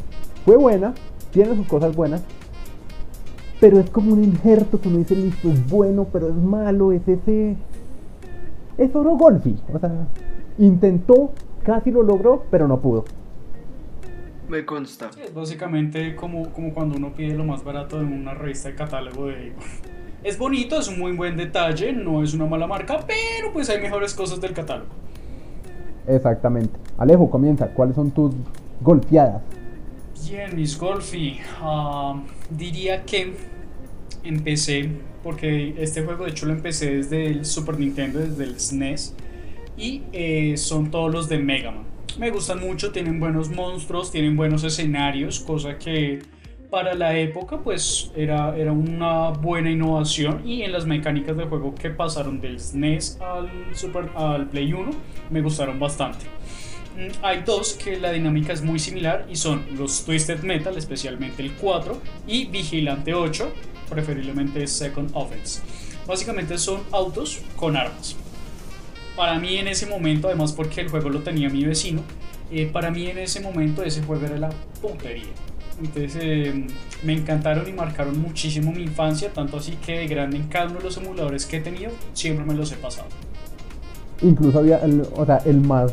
[0.45, 0.93] fue buena,
[1.31, 2.21] tiene sus cosas buenas,
[3.59, 7.09] pero es como un injerto que uno dice, listo, es bueno, pero es malo, es
[7.09, 7.57] ese...
[8.77, 9.57] Es oro golfi.
[9.73, 10.09] O sea,
[10.59, 13.05] intentó, casi lo logró, pero no pudo.
[14.51, 15.13] Me consta.
[15.13, 18.75] Sí, es básicamente como, como cuando uno pide lo más barato en una revista de
[18.75, 19.53] catálogo de...
[20.23, 23.81] Es bonito, es un muy buen detalle, no es una mala marca, pero pues hay
[23.81, 24.91] mejores cosas del catálogo.
[26.07, 26.79] Exactamente.
[26.99, 27.69] Alejo, comienza.
[27.69, 28.35] ¿Cuáles son tus
[28.83, 29.41] golpeadas?
[30.29, 31.39] Bien, mis golfi.
[31.63, 33.35] ah, diría que
[34.23, 34.91] empecé,
[35.23, 39.15] porque este juego de hecho lo empecé desde el Super Nintendo, desde el SNES,
[39.79, 41.90] y eh, son todos los de Mega Man.
[42.19, 46.21] Me gustan mucho, tienen buenos monstruos, tienen buenos escenarios, cosa que
[46.71, 51.75] para la época pues era, era una buena innovación y en las mecánicas de juego
[51.75, 54.91] que pasaron del SNES al, Super, al Play 1
[55.31, 56.27] me gustaron bastante.
[56.97, 61.43] Mm, Hay dos que la dinámica es muy similar y son los Twisted Metal, especialmente
[61.43, 63.53] el 4, y Vigilante 8,
[63.89, 65.63] preferiblemente Second Offense.
[66.07, 68.17] Básicamente son autos con armas.
[69.17, 72.03] Para mí en ese momento, además porque el juego lo tenía mi vecino,
[72.51, 75.25] eh, para mí en ese momento ese juego era la putería.
[75.81, 76.67] Entonces eh,
[77.03, 80.79] me encantaron y marcaron muchísimo mi infancia, tanto así que de grande en cada uno
[80.79, 83.09] de los emuladores que he tenido, siempre me los he pasado.
[84.23, 85.93] Incluso había, el, o sea, el más,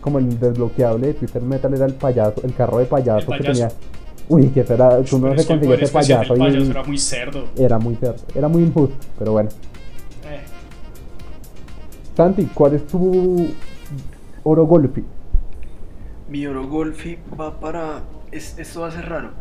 [0.00, 3.44] como el desbloqueable de Twister Metal era el payaso, el carro de payaso, El que
[3.44, 3.68] payaso.
[3.68, 3.72] tenía.
[4.28, 6.98] Uy, que era, tú no se el conseguía ese payaso del y payaso era muy
[6.98, 7.48] cerdo.
[7.56, 9.50] era muy cerdo, era muy injusto, pero bueno.
[12.18, 13.58] Eh, Santi, ¿cuál es tu
[14.42, 15.04] oro golfi?
[16.26, 18.10] Mi oro golfi va para.
[18.30, 19.32] Es, esto va a ser raro.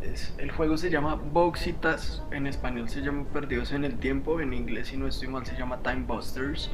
[0.00, 2.24] Es- el juego se llama Boxitas.
[2.30, 4.40] En español se llama Perdidos en el Tiempo.
[4.40, 6.70] En inglés, si no estoy mal, se llama Time Busters.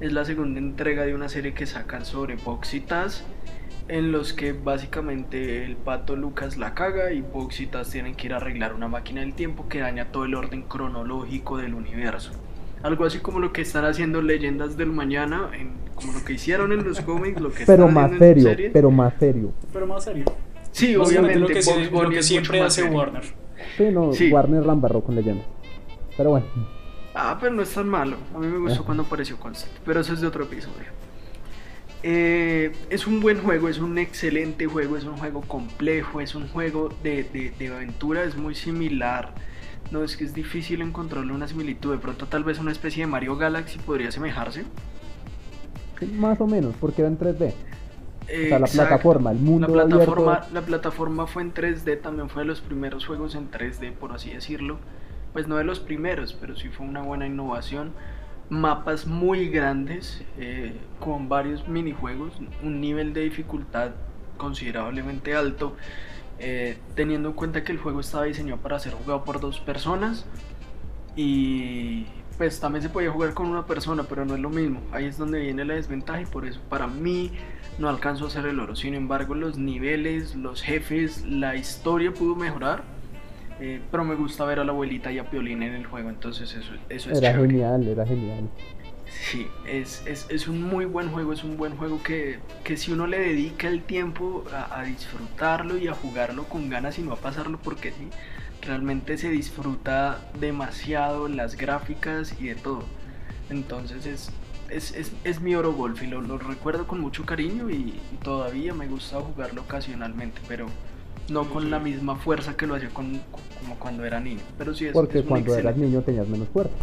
[0.00, 3.24] Es la segunda entrega de una serie que sacan sobre Boxitas.
[3.88, 8.38] En los que básicamente el pato Lucas la caga y Boxitas tienen que ir a
[8.38, 12.32] arreglar una máquina del tiempo que daña todo el orden cronológico del universo.
[12.86, 16.70] Algo así como lo que están haciendo Leyendas del Mañana, en- como lo que hicieron
[16.72, 19.52] en los cómics, lo que Pero están más haciendo en su serio, pero más serio.
[19.72, 20.24] pero más serio.
[20.70, 22.96] Sí, obviamente, lo que, se- Bugs lo que siempre hace serio.
[22.96, 23.22] Warner.
[23.76, 24.30] Sí, no, Sí.
[24.30, 25.42] Warner la embarró con leyenda.
[26.16, 26.46] Pero bueno,
[27.18, 28.18] Ah, pero no es tan malo.
[28.34, 28.84] A mí me gustó Ajá.
[28.84, 30.84] cuando apareció Constant, pero eso es de otro episodio.
[32.02, 36.46] Eh, es un buen juego, es un excelente juego, es un juego complejo, es un
[36.48, 39.32] juego de, de- de aventura, es muy similar.
[39.90, 41.92] No, es que es difícil encontrarle una similitud.
[41.92, 44.72] De pronto, tal vez una especie de Mario Galaxy podría asemejarse.
[45.98, 47.58] sí, más o menos, porque era en 3D.
[48.28, 49.06] Eh, O sea, la exacto.
[49.06, 50.48] plataforma, el mundo la plataforma, abierto.
[50.48, 54.30] la plataforma fue en 3D, también fue de los primeros juegos en 3D, por así
[54.32, 54.80] decirlo.
[55.32, 57.94] Pues no de los primeros, pero sí fue una buena innovación.
[58.48, 63.92] Mapas muy grandes, eh, con varios minijuegos, un nivel de dificultad
[64.38, 65.76] considerablemente alto,
[66.38, 70.26] eh, teniendo en cuenta que el juego estaba diseñado para ser jugado por dos personas
[71.14, 72.06] y
[72.38, 74.82] pues también se podía jugar con una persona, pero no es lo mismo.
[74.92, 77.32] Ahí es donde viene la desventaja y por eso para mí
[77.78, 78.76] no alcanzo a hacer el oro.
[78.76, 82.84] Sin embargo, los niveles, los jefes, la historia pudo mejorar.
[83.58, 86.54] eh, pero me gusta ver a la abuelita y a Piolín en el juego, entonces
[86.54, 87.48] eso, eso es Era chévere.
[87.48, 88.50] genial, era genial.
[89.08, 92.92] Sí, es, es, es un muy buen juego, es un buen juego que, que si
[92.92, 97.12] uno le dedica el tiempo a, a disfrutarlo y a jugarlo con ganas y no
[97.12, 98.08] a pasarlo porque sí,
[98.62, 102.84] realmente se disfruta demasiado las gráficas y de todo.
[103.48, 104.30] Entonces es,
[104.70, 107.74] es, es, es mi oro golf y lo, lo recuerdo con mucho cariño y,
[108.12, 110.66] y todavía me gusta jugarlo ocasionalmente, pero
[111.28, 113.20] no con la misma fuerza que lo hacía con,
[113.60, 114.40] como cuando era niño.
[114.58, 116.74] Pero sí es, Porque cuando eras niño tenías menos fuerza.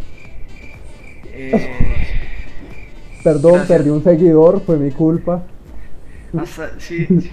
[1.36, 1.70] Eh,
[3.22, 3.68] Perdón, Gracias.
[3.78, 5.42] perdí un seguidor, fue mi culpa.
[6.38, 7.30] Hasta, sí, sí,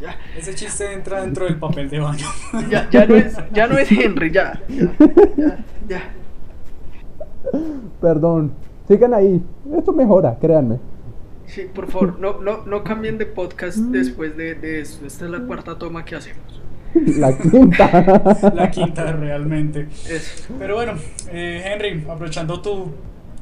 [0.00, 2.26] ya, Ese chiste entra dentro del papel de baño.
[2.68, 4.90] ya, ya, ya no es, ya no es Henry, ya, ya,
[5.36, 5.58] ya,
[5.88, 6.02] ya.
[8.00, 8.52] Perdón.
[8.88, 9.42] Sigan ahí.
[9.76, 10.78] Esto mejora, créanme.
[11.46, 15.06] Sí, por favor, no, no, no cambien de podcast después de, de esto.
[15.06, 16.60] Esta es la cuarta toma que hacemos.
[16.94, 18.52] La quinta.
[18.54, 19.88] La quinta realmente.
[20.08, 20.54] Eso.
[20.58, 20.94] Pero bueno,
[21.30, 22.90] eh, Henry, aprovechando tu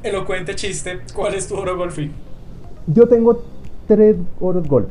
[0.03, 2.11] elocuente chiste, ¿cuál es tu oro golfi?
[2.87, 3.43] Yo tengo
[3.87, 4.87] tres oros golf.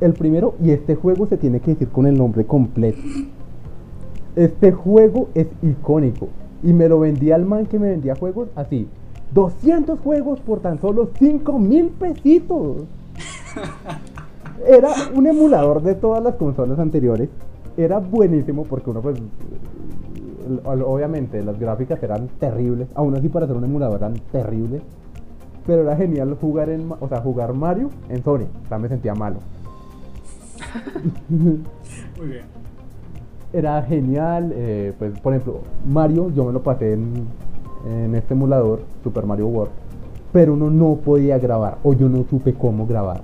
[0.00, 3.00] El primero, y este juego se tiene que decir con el nombre completo.
[4.36, 6.28] Este juego es icónico.
[6.62, 8.88] Y me lo vendía al man que me vendía juegos así.
[9.32, 12.84] 200 juegos por tan solo 5 mil pesitos.
[14.66, 17.28] Era un emulador de todas las consolas anteriores.
[17.76, 19.18] Era buenísimo porque uno pues
[20.64, 24.82] obviamente las gráficas eran terribles, aún así para ser un emulador eran terribles,
[25.66, 29.14] pero era genial jugar en, o sea, jugar Mario en Sony, o sea, me sentía
[29.14, 29.38] malo.
[31.28, 32.44] Muy bien.
[33.52, 37.26] Era genial, eh, pues por ejemplo, Mario yo me lo pasé en,
[37.86, 39.72] en este emulador, Super Mario World,
[40.32, 43.22] pero uno no podía grabar, o yo no supe cómo grabar.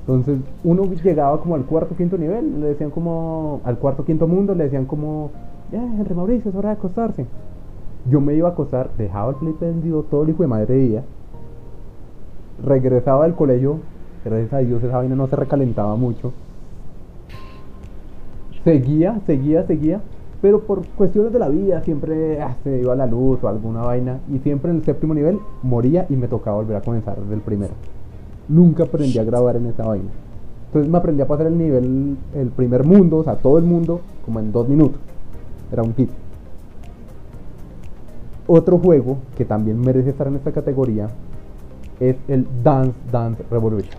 [0.00, 4.54] Entonces uno llegaba como al cuarto quinto nivel, le decían como al cuarto quinto mundo,
[4.54, 5.30] le decían como
[5.72, 7.26] ya, Henry Mauricio, es hora de acostarse.
[8.08, 11.02] Yo me iba a acostar, dejaba el play prendido todo el hijo de madre día,
[12.64, 13.78] regresaba del colegio,
[14.24, 16.32] gracias a Dios esa vaina no se recalentaba mucho.
[18.64, 20.00] Seguía, seguía, seguía,
[20.40, 24.18] pero por cuestiones de la vida siempre ah, se iba la luz o alguna vaina
[24.32, 27.40] y siempre en el séptimo nivel moría y me tocaba volver a comenzar desde el
[27.40, 27.74] primero.
[28.48, 30.10] Nunca aprendí a grabar en esa vaina.
[30.66, 34.00] Entonces me aprendí a pasar el nivel, el primer mundo, o sea, todo el mundo,
[34.24, 35.00] como en dos minutos.
[35.72, 36.10] Era un hit.
[38.46, 41.08] Otro juego que también merece estar en esta categoría
[41.98, 43.94] es el Dance Dance Revolution.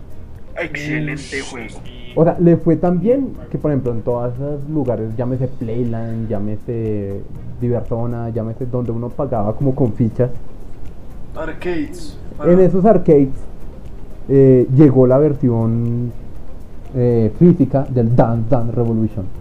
[0.56, 1.78] Excelente juego.
[2.16, 6.28] O sea, le fue tan bien que, por ejemplo, en todos esos lugares, llámese Playland,
[6.28, 7.20] llámese
[7.60, 10.30] Diversona, llámese donde uno pagaba como con fichas.
[11.36, 12.18] Arcades.
[12.44, 13.28] En esos arcades
[14.28, 16.10] eh, llegó la versión
[16.94, 19.37] eh, física del Dance Dance Revolution.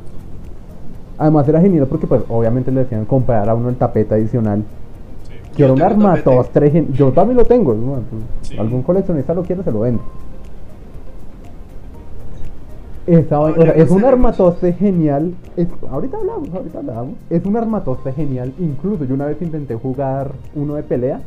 [1.17, 4.63] Además era genial porque pues obviamente le decían comprar a uno el tapete adicional.
[5.56, 6.86] Que era un armatostre.
[6.93, 7.73] Yo también lo tengo.
[7.73, 10.01] Pues, algún coleccionista lo quiere, se lo vende.
[13.08, 15.34] es un armatoste genial.
[15.89, 17.15] ahorita hablamos, ahorita hablamos.
[17.32, 18.53] Es un armatoste genial.
[18.60, 21.21] Incluso yo una vez intenté jugar uno de pelea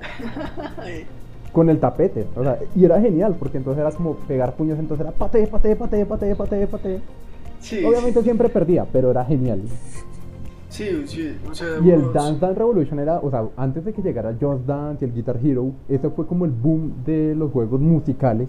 [1.52, 2.26] con el tapete.
[2.36, 4.78] O sea, y era genial porque entonces era como pegar puños.
[4.78, 7.00] Entonces era pate, pate, pate, pate, pate,
[7.86, 9.62] Obviamente siempre perdía, pero era genial.
[10.68, 14.02] Sí, sí, o sea, y el Dance Dance Revolution era, o sea, antes de que
[14.02, 17.80] llegara Just Dance y el Guitar Hero, ese fue como el boom de los juegos
[17.80, 18.48] musicales.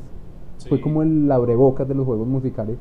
[0.67, 2.77] Fue como el abrebocas de los juegos musicales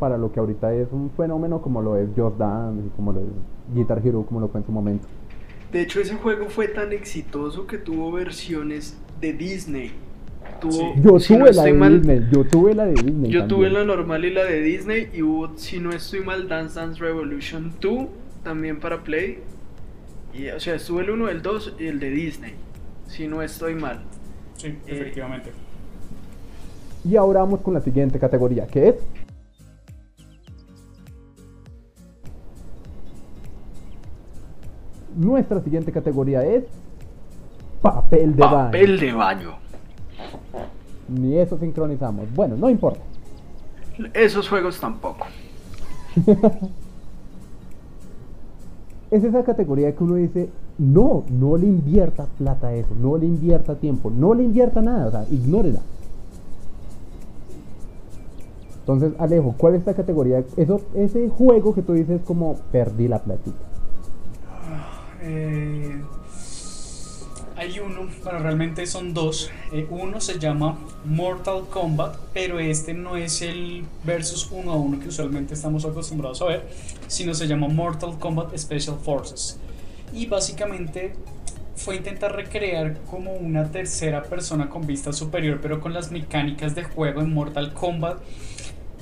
[0.00, 3.20] para lo que ahorita es un fenómeno como lo es Just Dance y como lo
[3.20, 3.26] es
[3.72, 5.06] Guitar Hero, como lo fue en su momento.
[5.70, 9.92] De hecho, ese juego fue tan exitoso que tuvo versiones de Disney
[11.02, 13.30] yo tuve la de Disney, yo tuve la de Disney.
[13.30, 16.78] Yo tuve la normal y la de Disney y hubo, si no estoy mal, Dance
[16.78, 18.08] Dance Revolution 2
[18.42, 19.38] también para Play.
[20.34, 22.52] Y, o sea, estuve el 1, el 2 y el de Disney,
[23.06, 24.00] si no estoy mal.
[24.56, 25.50] Sí, eh, efectivamente.
[27.04, 28.94] Y ahora vamos con la siguiente categoría, que es
[35.16, 36.64] Nuestra siguiente categoría es
[37.82, 38.64] papel de baño.
[38.66, 39.59] Papel de baño.
[41.08, 42.32] Ni eso sincronizamos.
[42.34, 43.00] Bueno, no importa.
[44.14, 45.26] Esos juegos tampoco.
[49.10, 53.26] es esa categoría que uno dice, no, no le invierta plata a eso, no le
[53.26, 55.80] invierta tiempo, no le invierta nada, o sea, ignórela.
[58.80, 60.42] Entonces, Alejo, ¿cuál es esta categoría?
[60.56, 63.58] Eso, ese juego que tú dices como perdí la platita.
[65.22, 66.00] Eh,
[67.60, 69.50] hay uno, bueno, realmente son dos.
[69.70, 74.98] Eh, uno se llama Mortal Kombat, pero este no es el versus uno a uno
[74.98, 76.66] que usualmente estamos acostumbrados a ver,
[77.06, 79.58] sino se llama Mortal Kombat Special Forces.
[80.14, 81.12] Y básicamente
[81.76, 86.84] fue intentar recrear como una tercera persona con vista superior, pero con las mecánicas de
[86.84, 88.20] juego en Mortal Kombat.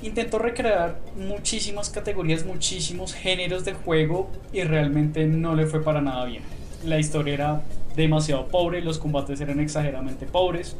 [0.01, 6.25] Intentó recrear muchísimas categorías, muchísimos géneros de juego y realmente no le fue para nada
[6.25, 6.43] bien.
[6.83, 7.61] La historia era
[7.95, 10.75] demasiado pobre, los combates eran exageradamente pobres.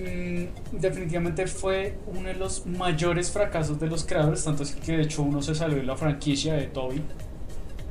[0.00, 5.02] Mm, definitivamente fue uno de los mayores fracasos de los creadores, tanto así que de
[5.02, 7.02] hecho uno se salió de la franquicia de Toby.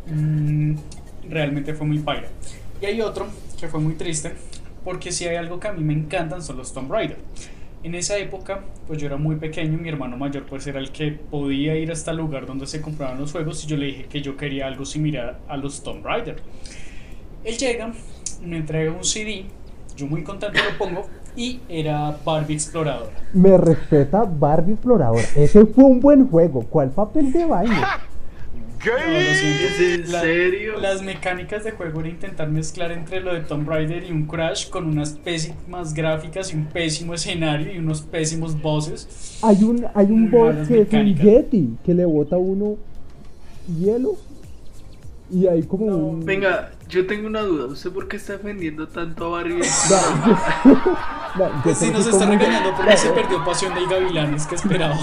[0.08, 0.76] Mm,
[1.30, 2.30] realmente fue muy paira.
[2.82, 3.28] Y hay otro
[3.60, 4.34] que fue muy triste,
[4.84, 7.18] porque si hay algo que a mí me encantan son los Tomb Raider.
[7.84, 11.12] En esa época, pues yo era muy pequeño, mi hermano mayor pues era el que
[11.12, 14.22] podía ir hasta el lugar donde se compraban los juegos y yo le dije que
[14.22, 16.42] yo quería algo similar a los Tomb Raider.
[17.44, 17.92] Él llega,
[18.44, 19.46] me entrega un CD,
[19.96, 23.12] yo muy contento lo pongo y era Barbie Exploradora.
[23.34, 25.24] Me respeta Barbie Exploradora.
[25.36, 26.66] Ese fue un buen juego.
[26.70, 27.82] ¿Cuál papel de baño?
[28.86, 30.80] ¿En serio?
[30.80, 34.70] Las mecánicas de juego era intentar mezclar entre lo de Tomb Raider y un Crash
[34.70, 39.40] con unas pésimas gráficas y un pésimo escenario y unos pésimos bosses.
[39.42, 42.78] Hay un, hay un boss que es un Yeti que le bota uno
[43.68, 44.16] hielo
[45.32, 47.68] y hay como Venga, yo tengo una duda.
[47.68, 49.44] ¿Usted por qué está defendiendo tanto a?
[51.38, 54.98] No, yo Pues crecí nos está regañando porque se perdió Pasión de Gavilanes que esperaba.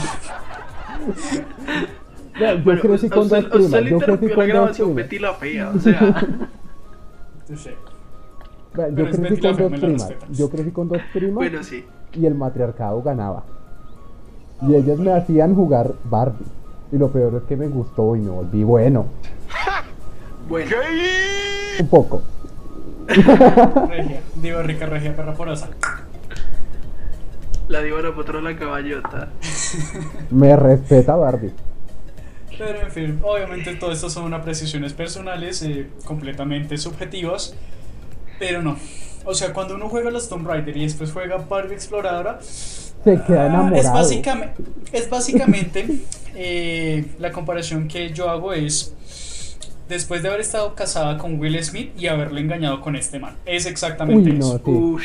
[2.39, 3.85] No, yo Bueno, crecí con dos primas.
[3.85, 5.05] Yo crecí la con dos grabación primas.
[5.05, 5.99] Betty la fea, o sea.
[7.47, 7.77] Touché.
[8.75, 10.15] Vea, pero Yo es crecí con dos primas.
[10.31, 11.85] Yo crecí con dos primas bueno, sí.
[12.13, 13.45] y el matriarcado ganaba.
[14.63, 16.45] Y ellas me hacían jugar Barbie.
[16.93, 19.07] Y lo peor es que me gustó y me volví bueno.
[20.49, 20.71] Bueno,
[21.81, 22.23] Un poco.
[23.09, 25.69] Regia, diva rica, regia, perra porosa.
[27.69, 29.31] la diva la potra la caballota.
[30.31, 31.53] Me respeta Barbie.
[32.57, 37.55] Pero en fin, obviamente todo esto son apreciaciones personales, eh, completamente subjetivas.
[38.39, 38.77] Pero no.
[39.25, 43.43] O sea, cuando uno juega los Tomb Raider y después juega Barbie Exploradora, Se queda
[43.43, 43.77] ah, enamorado.
[43.77, 45.87] es, básicamente, es básicamente
[46.37, 48.96] eh, la comparación que yo hago es
[49.89, 53.35] después de haber estado casada con Will Smith y haberle engañado con este man.
[53.47, 54.61] Es exactamente Uy, no, eso.
[54.65, 54.99] sí.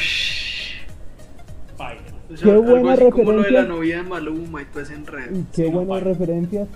[2.34, 3.64] O sea, Qué buena como lo de la referencia.
[3.64, 5.36] novia de Maluma y todo ese enredo.
[5.38, 6.68] Y qué Sí, no, buenas referencias.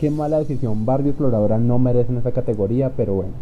[0.00, 0.86] Qué mala decisión.
[0.86, 3.32] Barbie Exploradora no merecen esa categoría, pero bueno.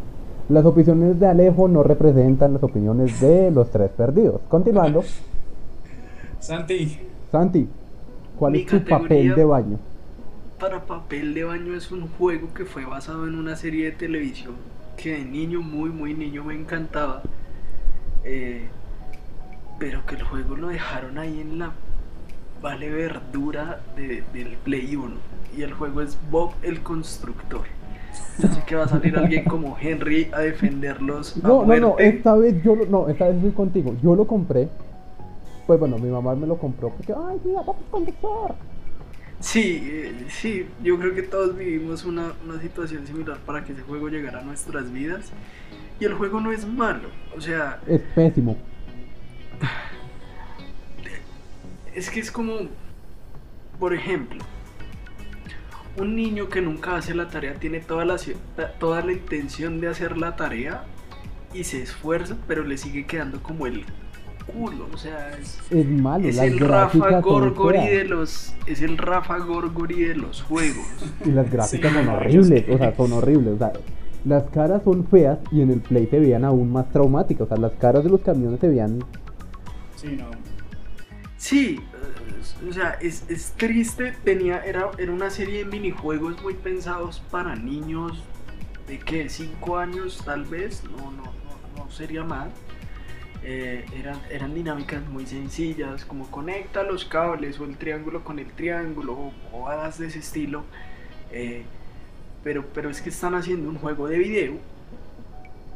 [0.48, 4.40] Las opiniones de Alejo no representan las opiniones de los tres perdidos.
[4.48, 5.04] Continuando,
[6.40, 6.98] Santi,
[7.30, 7.68] Santi,
[8.38, 9.78] ¿cuál Mi es tu papel de baño?
[10.61, 14.54] Para papel de baño es un juego que fue basado en una serie de televisión
[14.96, 17.22] que de niño, muy muy niño me encantaba.
[18.24, 18.68] Eh,
[19.78, 21.72] pero que el juego lo dejaron ahí en la
[22.61, 25.14] vale verdura de- del Play 1.
[25.56, 27.62] Y el juego es Bob el Constructor.
[28.38, 31.38] Sé que va a salir alguien como Henry a defenderlos.
[31.42, 33.94] a No, no, no, esta vez yo lo, no, esta vez estoy contigo.
[34.02, 34.68] Yo lo compré.
[35.66, 38.54] Pues bueno, mi mamá me lo compró porque, ay, mira, papá, conductor.
[39.41, 43.82] Sí, eh, sí, yo creo que todos vivimos una, una situación similar para que ese
[43.82, 45.32] juego llegara a nuestras vidas.
[45.99, 48.57] Y el juego no es malo, o sea, Es pésimo.
[51.95, 52.55] es que es como,
[53.78, 54.45] por ejemplo,
[55.97, 58.16] un niño que nunca hace la tarea tiene toda la,
[58.78, 60.84] toda la intención de hacer la tarea
[61.53, 63.84] y se esfuerza, pero le sigue quedando como el
[64.53, 66.28] culo, o sea, es, Es malo.
[66.28, 70.86] es el Rafa Gorgori de los, es el Rafa Gorgori de los juegos.
[71.24, 73.55] Y las gráficas Sí, son horribles, es o sea, son horribles.
[73.55, 73.72] O sea,
[74.24, 77.46] las caras son feas y en el play se veían aún más traumáticas.
[77.46, 79.05] O sea, las caras de los camiones se veían.
[79.96, 80.30] sí, no.
[81.36, 84.12] Sí, eh, o sea, es, es triste.
[84.24, 88.22] Tenía, era, era una serie de minijuegos muy pensados para niños
[88.86, 92.48] de que 5 años tal vez, no, no, no, no sería más.
[93.43, 98.53] Eh, eran, eran dinámicas muy sencillas, como conecta los cables o el triángulo con el
[98.53, 100.64] triángulo o bobadas de ese estilo.
[101.32, 101.64] Eh,
[102.45, 104.55] pero, pero es que están haciendo un juego de video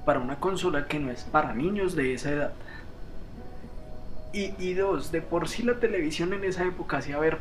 [0.04, 2.52] para una consola que no es para niños de esa edad.
[4.32, 7.38] Y, y dos, de por sí la televisión en esa época hacía ver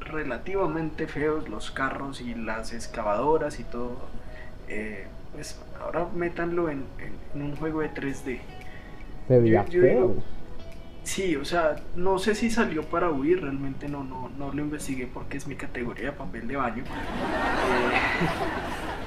[0.00, 3.96] relativamente feos los carros y las excavadoras y todo.
[4.68, 8.40] Eh, pues ahora métanlo en, en- un juego de 3D.
[9.28, 9.90] Se veía yo feo.
[10.08, 10.22] digo-
[11.04, 15.08] Sí, o sea, no sé si salió para huir, realmente no, no, no lo investigué
[15.12, 16.84] porque es mi categoría de papel de baño.
[16.84, 16.86] Eh,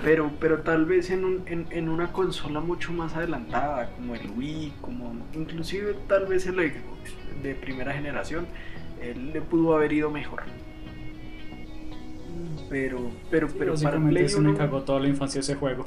[0.03, 4.29] pero, pero tal vez en, un- en, en una consola mucho más adelantada, como el
[4.29, 8.45] Wii, como inclusive tal vez el Xbox de primera generación,
[9.01, 10.43] él le pudo haber ido mejor.
[12.69, 15.85] Pero, pero, pero para Básicamente Play se me 1 cagó toda la infancia ese juego.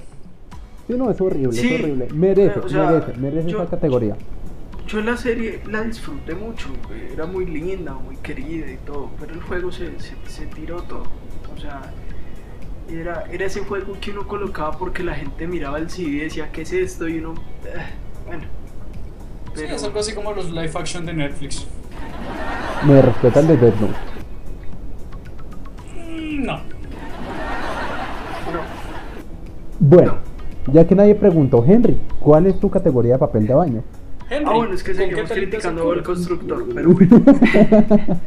[0.89, 2.09] Sí, no, es horrible, Sí, es horrible.
[2.14, 4.16] Merece, o sea, merece, merece yo- esa categoría.
[4.86, 6.68] Yo la serie la disfruté mucho,
[7.12, 11.03] era muy linda, muy querida y todo, pero el juego se, se, se tiró todo.
[11.55, 11.82] O sea,
[12.91, 16.51] era, era ese juego que uno colocaba porque la gente miraba el CD y decía,
[16.53, 17.07] ¿qué es esto?
[17.07, 17.34] Y uno,
[17.66, 17.74] "Eh,
[18.26, 18.45] bueno.
[19.55, 21.66] Sí, Pero, es algo así como los live action de Netflix.
[22.86, 23.95] Me respetan de Death Note.
[25.97, 26.57] Mm, No.
[26.57, 26.62] no,
[29.80, 30.14] Bueno,
[30.73, 33.83] ya que nadie preguntó, Henry, ¿cuál es tu categoría de papel de baño?
[34.31, 37.23] Henry, Ah, bueno, es que ¿con qué seguimos criticando al constructor, pero bueno.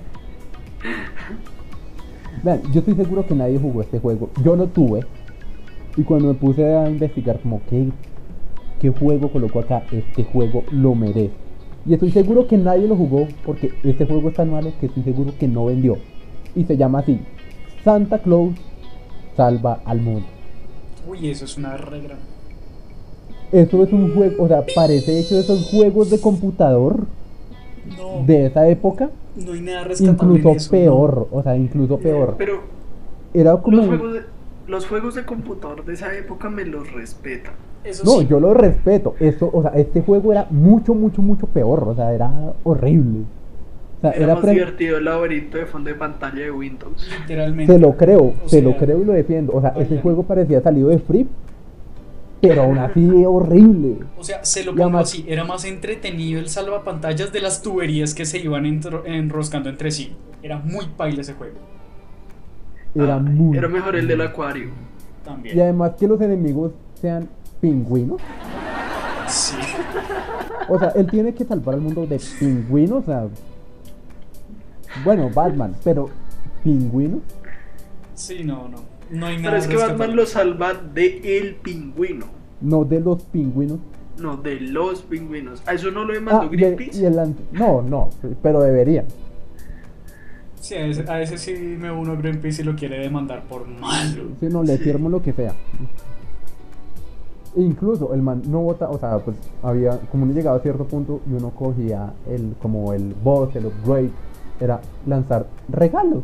[2.43, 4.29] Vean, yo estoy seguro que nadie jugó este juego.
[4.43, 5.01] Yo lo tuve.
[5.95, 7.89] Y cuando me puse a investigar como qué,
[8.79, 11.31] qué juego coloco acá, este juego lo merece.
[11.85, 15.03] Y estoy seguro que nadie lo jugó porque este juego es tan malo que estoy
[15.03, 15.97] seguro que no vendió.
[16.55, 17.19] Y se llama así.
[17.83, 18.53] Santa Claus
[19.35, 20.25] salva al mundo.
[21.07, 22.15] Uy, eso es una regla.
[23.51, 26.99] Eso es un juego, o sea, parece hecho de esos juegos de computador
[27.97, 29.09] No, de esa época.
[29.35, 32.35] no hay nada rescatable Incluso en eso, peor, o sea, incluso peor.
[32.37, 32.61] Pero
[33.33, 33.77] Era como...
[33.77, 34.21] los juegos, de,
[34.67, 37.53] los juegos de computador de esa época me los respetan.
[37.83, 37.89] ¿no?
[37.89, 38.27] Eso No, sí.
[38.27, 39.15] yo lo respeto.
[39.19, 41.83] Esto, o sea, este juego era mucho, mucho, mucho peor.
[41.89, 42.31] O sea, era
[42.63, 43.21] horrible.
[43.97, 47.09] O sea, Era, era más pre- divertido el laberinto de fondo de pantalla de Windows.
[47.21, 47.73] Literalmente.
[47.73, 49.53] Se lo creo, O se lo creo y lo defiendo.
[49.55, 50.01] O sea, ese oigan.
[50.03, 51.27] juego parecía salido de Free,
[52.41, 53.97] pero aún así horrible.
[54.17, 58.13] O sea, se lo pongo además- así, era más entretenido el salvapantallas de las tuberías
[58.13, 60.13] que se iban enroscando entre sí.
[60.43, 61.55] Era muy paila ese juego.
[62.95, 63.57] Era Ah, muy.
[63.57, 64.69] Era mejor el del acuario.
[65.23, 65.55] También.
[65.57, 67.29] Y además que los enemigos sean
[67.61, 68.19] pingüinos.
[69.27, 69.55] Sí.
[70.67, 73.03] O sea, él tiene que salvar al mundo de pingüinos.
[73.03, 73.27] O sea,
[75.05, 76.09] bueno, Batman, pero
[76.63, 77.21] pingüinos.
[78.15, 78.90] Sí, no, no.
[79.11, 82.25] No hay nada Pero es que Batman lo salva de el pingüino.
[82.61, 83.79] No de los pingüinos.
[84.17, 85.61] No, de los pingüinos.
[85.67, 87.01] A eso no lo Ah, demandó y el- Greenpeace.
[87.01, 88.09] y el an- no, no,
[88.41, 89.05] pero deberían.
[90.59, 93.67] Sí, a ese, a ese sí me uno a Greenpeace y lo quiere demandar por
[93.67, 94.25] malo.
[94.39, 94.83] Si no, le Sí.
[94.83, 95.55] firmo lo que sea.
[97.55, 101.19] Incluso el man no vota, o sea, pues había, como uno llegaba a cierto punto
[101.29, 104.09] y uno cogía el, como el boss, el upgrade,
[104.61, 106.23] era lanzar regalos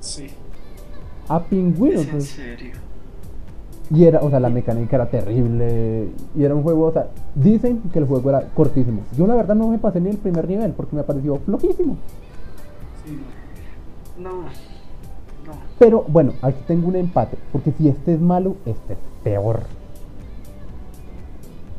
[0.00, 0.26] Sí.
[1.30, 2.02] A pingüinos.
[2.02, 2.28] ¿Es en pues.
[2.28, 2.72] serio?
[3.92, 6.08] Y era, o sea, la mecánica era terrible.
[6.36, 9.00] Y era un juego, o sea, dicen que el juego era cortísimo.
[9.16, 11.96] Yo la verdad no me pasé ni el primer nivel porque me pareció flojísimo.
[13.04, 13.18] Sí,
[14.18, 14.30] no.
[14.30, 14.42] No.
[15.46, 15.52] No.
[15.78, 19.60] Pero bueno, aquí tengo un empate, porque si este es malo, este es peor.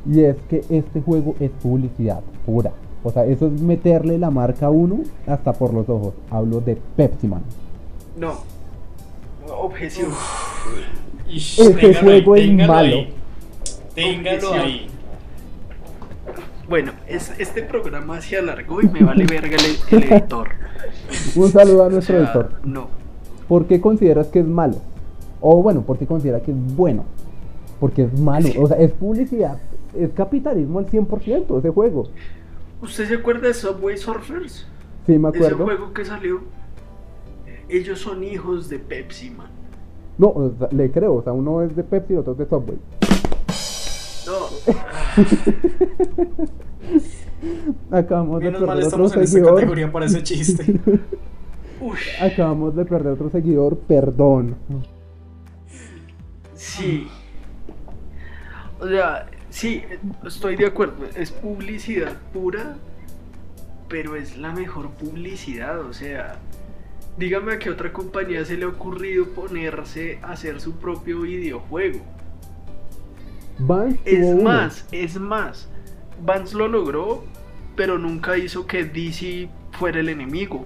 [0.10, 2.72] Y es que este juego es publicidad pura.
[3.04, 6.14] O sea, eso es meterle la marca a uno hasta por los ojos.
[6.30, 7.44] Hablo de Pepsi Man.
[8.18, 8.51] No.
[9.58, 10.10] Objeción.
[11.30, 12.96] Ish, Ese téngalo juego es téngalo malo.
[12.96, 13.14] ahí.
[13.96, 14.60] Téngalo Objeción.
[14.60, 14.88] ahí.
[16.70, 20.50] Bueno, es, este programa se alargó y me vale verga el, el editor.
[21.36, 22.52] Un saludo a O nuestro sea, editor.
[22.64, 22.88] No.
[23.48, 24.78] ¿Por qué consideras que es malo?
[25.42, 27.04] O bueno, ¿por qué consideras que es bueno?
[27.80, 28.48] Porque es malo.
[28.60, 29.58] O sea, es publicidad.
[29.98, 32.08] Es capitalismo al 100% ese juego.
[32.82, 34.66] ¿Usted se acuerda de Subway Surfers?
[35.06, 35.64] Sí, me Ese acuerdo.
[35.66, 36.42] juego que salió.
[37.72, 39.50] Ellos son hijos de Pepsi Man.
[40.18, 41.16] No, o sea, le creo.
[41.16, 42.78] O sea, uno es de Pepsi y otro es de Subway.
[44.28, 44.50] No.
[47.98, 49.56] Acabamos de Menos mal perder otro estamos en esta seguidor.
[49.56, 50.80] categoría para ese chiste.
[51.82, 51.98] Uy.
[52.20, 54.56] Acabamos de perder otro seguidor, perdón.
[56.54, 57.08] Sí.
[58.80, 59.82] O sea, sí,
[60.26, 61.06] estoy de acuerdo.
[61.16, 62.76] Es publicidad pura,
[63.88, 65.80] pero es la mejor publicidad.
[65.82, 66.38] O sea,
[67.18, 72.00] dígame a qué otra compañía se le ha ocurrido ponerse a hacer su propio videojuego.
[73.60, 74.44] Vance Es uno.
[74.44, 75.68] más, es más.
[76.24, 77.24] Vance lo logró,
[77.76, 80.66] pero nunca hizo que DC fuera el enemigo.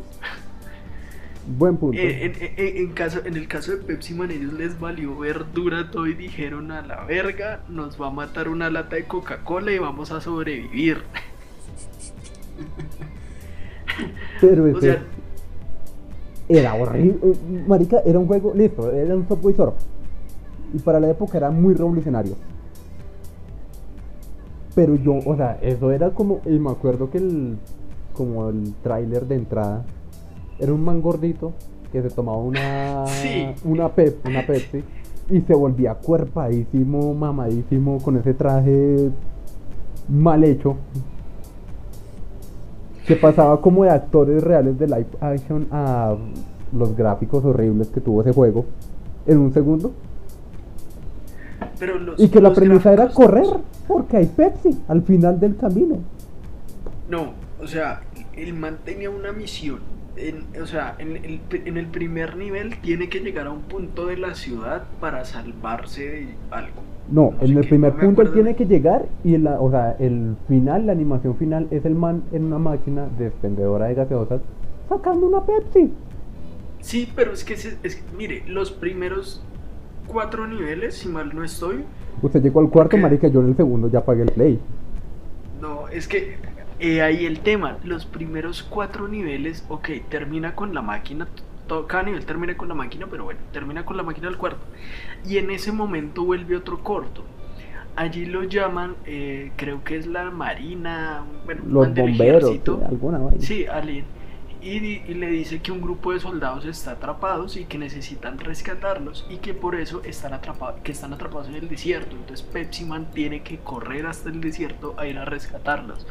[1.48, 1.98] Buen punto.
[1.98, 5.92] Eh, en, en- en caso, en el caso de Pepsi Man, ellos les valió verdura
[5.92, 9.78] todo y dijeron a la verga, nos va a matar una lata de Coca-Cola y
[9.78, 11.04] vamos a sobrevivir.
[14.42, 15.04] pero o sea-
[16.48, 17.18] era horrible.
[17.24, 19.74] Eh, Marica, era un juego, listo, era un Subway Surf.
[20.74, 22.36] Y para la época era muy revolucionario.
[24.74, 27.58] Pero yo, o sea, eso era como, y me acuerdo que el,
[28.14, 29.86] como el tráiler de entrada,
[30.60, 31.54] era un man gordito
[31.92, 33.48] que se tomaba una, Sí.
[33.64, 34.84] una, pep, una Pepsi
[35.30, 39.10] y se volvía cuerpadísimo, mamadísimo, con ese traje
[40.10, 40.76] mal hecho.
[43.08, 46.16] Que pasaba como de actores reales de live action a
[46.74, 48.66] los gráficos horribles que tuvo ese juego
[49.28, 49.92] en un segundo.
[51.80, 53.46] Pero los, Y que la premisa era correr,
[53.88, 55.98] porque hay Pepsi al final del camino.
[57.10, 58.02] No, o sea,
[58.36, 59.80] el man tenía una misión.
[60.16, 64.06] En- o sea, en el, en el primer nivel tiene que llegar a un punto
[64.08, 66.82] de la ciudad para salvarse de algo.
[67.12, 70.36] No, en el primer no punto él tiene que llegar y la, o sea, el
[70.48, 74.42] final, la animación final es el man en una máquina de expendedora de gaseosas
[74.90, 75.92] sacando una Pepsi.
[76.80, 79.44] Sí, pero es que, se- es que, mire, los primeros
[80.08, 81.84] cuatro niveles, si mal no estoy,
[82.22, 84.60] Usted llegó al cuarto, marica, yo en el segundo ya pagué el play.
[85.62, 86.38] No, es que
[86.80, 91.28] eh, ahí el tema, los primeros cuatro niveles, ok, termina con la máquina,
[91.68, 94.66] todo, cada nivel termina con la máquina, pero bueno, termina con la máquina del cuarto.
[95.26, 97.24] Y en ese momento vuelve otro corto.
[97.96, 102.82] Allí lo llaman, eh, creo que es la marina, bueno, Los bomberos, ejército.
[102.88, 103.42] alguna vaina.
[103.42, 104.06] Sí, alguien.
[104.62, 109.38] Y le dice que un grupo de soldados está atrapados y que necesitan rescatarlos y
[109.38, 112.16] que por eso están atrapados, que están atrapados en el desierto.
[112.16, 116.08] Entonces Pepsi Man tiene que correr hasta el desierto a ir a rescatarlos.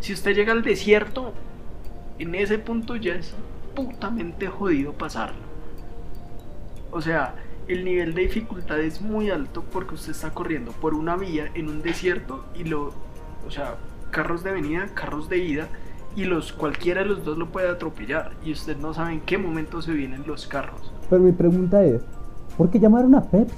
[0.00, 1.34] Si usted llega al desierto,
[2.18, 3.34] en ese punto ya es
[3.78, 5.46] putamente jodido pasarlo.
[6.90, 7.34] O sea,
[7.68, 11.68] el nivel de dificultad es muy alto porque usted está corriendo por una vía en
[11.68, 12.92] un desierto y lo,
[13.46, 13.76] o sea,
[14.10, 15.68] carros de venida, carros de ida
[16.16, 19.38] y los cualquiera de los dos lo puede atropellar y usted no sabe en qué
[19.38, 20.92] momento se vienen los carros.
[21.08, 22.02] Pero mi pregunta es,
[22.56, 23.54] ¿por qué llamaron a Pepsi?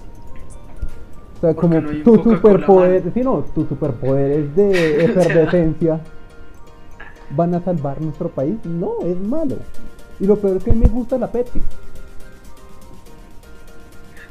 [1.36, 6.00] O sea, Porque como no tu superpoder, sí, no, tus superpoderes de efervescencia
[7.30, 8.56] van a salvar nuestro país.
[8.64, 9.56] No, es malo.
[10.20, 11.60] Y lo peor es que a mí me gusta la Pepsi.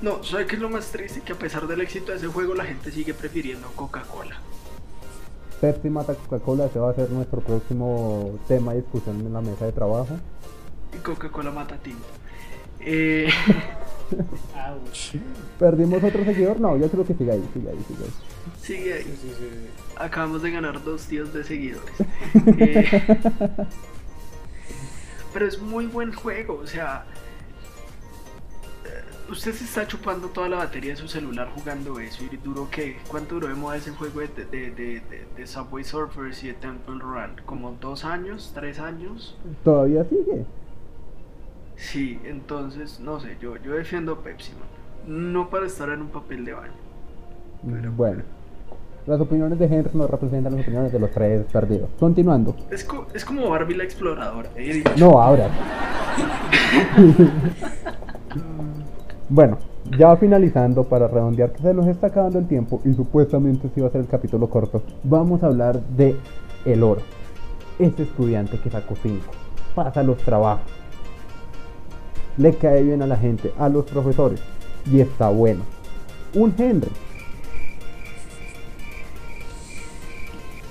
[0.02, 1.22] No, ¿sabe qué es lo más triste?
[1.22, 4.38] Que a pesar del éxito de ese juego la gente sigue prefiriendo Coca-Cola.
[5.60, 9.66] Pepsi mata Coca-Cola, ese va a ser nuestro próximo tema de discusión en la mesa
[9.66, 10.18] de trabajo.
[10.96, 12.06] Y Coca-Cola mata tinto.
[12.80, 13.30] Eh.
[15.60, 16.62] ¿Perdimos otro seguidor?
[16.62, 18.12] No, yo creo que sigue ahí, sigue ahí, sigue ahí.
[18.62, 19.04] sigue ahí.
[19.04, 19.70] Sí, sí, sí.
[19.98, 21.94] Acabamos de ganar dos días de seguidores.
[22.58, 23.02] Eh,
[25.34, 27.06] pero es muy buen juego, o sea.
[28.86, 32.68] eh, Usted se está chupando toda la batería de su celular jugando eso y duró
[32.72, 32.98] qué?
[33.08, 36.54] ¿Cuánto duró de moda ese juego de, de, de, de- de Subway Surfers y de
[36.56, 37.36] Temple Run?
[37.46, 38.52] ¿Como dos años?
[38.56, 39.38] ¿Tres años?
[39.64, 40.46] Todavía sigue.
[41.76, 45.32] Sí, entonces, no sé, yo, yo defiendo Pepsi, man.
[45.32, 46.74] No para estar en un papel de baño.
[47.66, 48.24] Pero- Bueno,
[49.10, 51.90] las opiniones de Henry no representan las opiniones de los tres perdidos.
[52.00, 52.56] Continuando.
[52.70, 54.50] Es, co- es como Barbie la exploradora.
[54.56, 55.50] eh, No, ahora.
[59.30, 59.58] bueno,
[59.98, 63.88] ya finalizando para redondear que se nos está acabando el tiempo y supuestamente sí va
[63.88, 66.16] a ser el capítulo corto, vamos a hablar de
[66.66, 67.02] el oro.
[67.80, 69.26] Ese estudiante que sacó 5,
[69.74, 70.66] pasa los trabajos,
[72.38, 74.40] le cae bien a la gente, a los profesores
[74.92, 75.62] y está bueno.
[76.36, 76.92] Un Henry.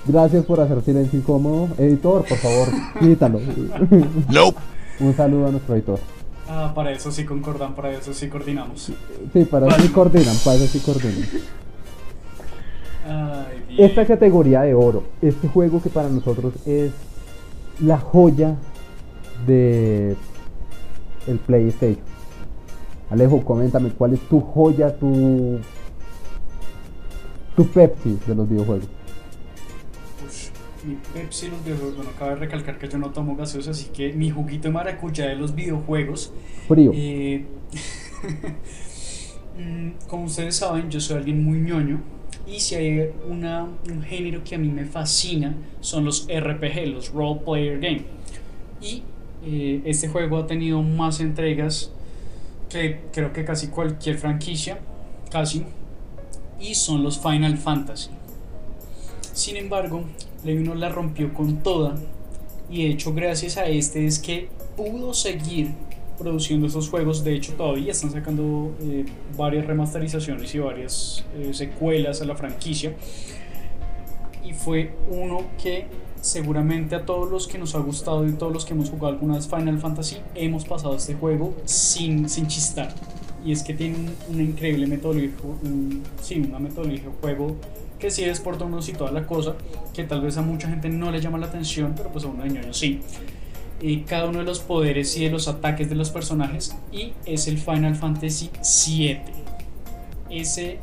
[0.05, 1.69] Gracias por hacer silencio incómodo.
[1.77, 2.67] Editor, por favor,
[2.99, 3.39] quítalo.
[4.29, 4.57] Nope.
[4.99, 5.99] Un saludo a nuestro editor.
[6.47, 8.91] Ah, para eso sí concordan, para eso sí coordinamos.
[9.33, 11.29] Sí, para eso sí coordinan, para eso sí coordinan.
[13.07, 13.89] Ay, bien.
[13.89, 16.91] Esta categoría de oro, este juego que para nosotros es
[17.79, 18.55] la joya
[19.45, 20.15] de
[21.27, 22.03] el PlayStation.
[23.09, 25.59] Alejo, coméntame, ¿cuál es tu joya, tu
[27.55, 28.87] tu Pepsi de los videojuegos?
[30.89, 34.11] Mi Pepsi en los videojuegos, bueno, cabe recalcar que yo no tomo gaseosa, así que
[34.13, 36.33] mi juguito de maracuyá de los videojuegos.
[36.67, 36.91] Frío.
[36.95, 37.45] eh,
[39.59, 42.01] mm, como ustedes saben, yo soy alguien muy ñoño.
[42.47, 47.09] Y si hay una, un género que a mí me fascina, son los RPG, los
[47.11, 48.05] Role Player Game.
[48.81, 49.03] Y
[49.45, 51.91] eh, este juego ha tenido más entregas
[52.67, 54.79] que creo que casi cualquier franquicia,
[55.29, 55.65] casi.
[56.59, 58.09] Y son los Final Fantasy.
[59.33, 60.03] Sin embargo,
[60.43, 61.95] Play 1 la rompió con toda
[62.69, 65.71] y de hecho gracias a este es que pudo seguir
[66.17, 67.23] produciendo estos juegos.
[67.23, 69.05] De hecho todavía están sacando eh,
[69.37, 72.93] varias remasterizaciones y varias eh, secuelas a la franquicia.
[74.43, 75.85] Y fue uno que
[76.21, 79.35] seguramente a todos los que nos ha gustado y todos los que hemos jugado alguna
[79.35, 82.93] vez Final Fantasy hemos pasado este juego sin, sin chistar.
[83.45, 85.31] Y es que tiene un- una increíble metodología,
[85.63, 87.55] un- sí, una metodología de juego
[87.99, 89.55] que sí es por turnos y toda la cosa,
[89.93, 92.43] que tal vez a mucha gente no le llama la atención, pero pues a uno
[92.43, 93.01] de ñoño sí.
[93.81, 97.47] Y cada uno de los poderes y de los ataques de los personajes, y es
[97.47, 98.49] el Final Fantasy
[98.87, 99.19] VII.
[100.29, 100.79] Ese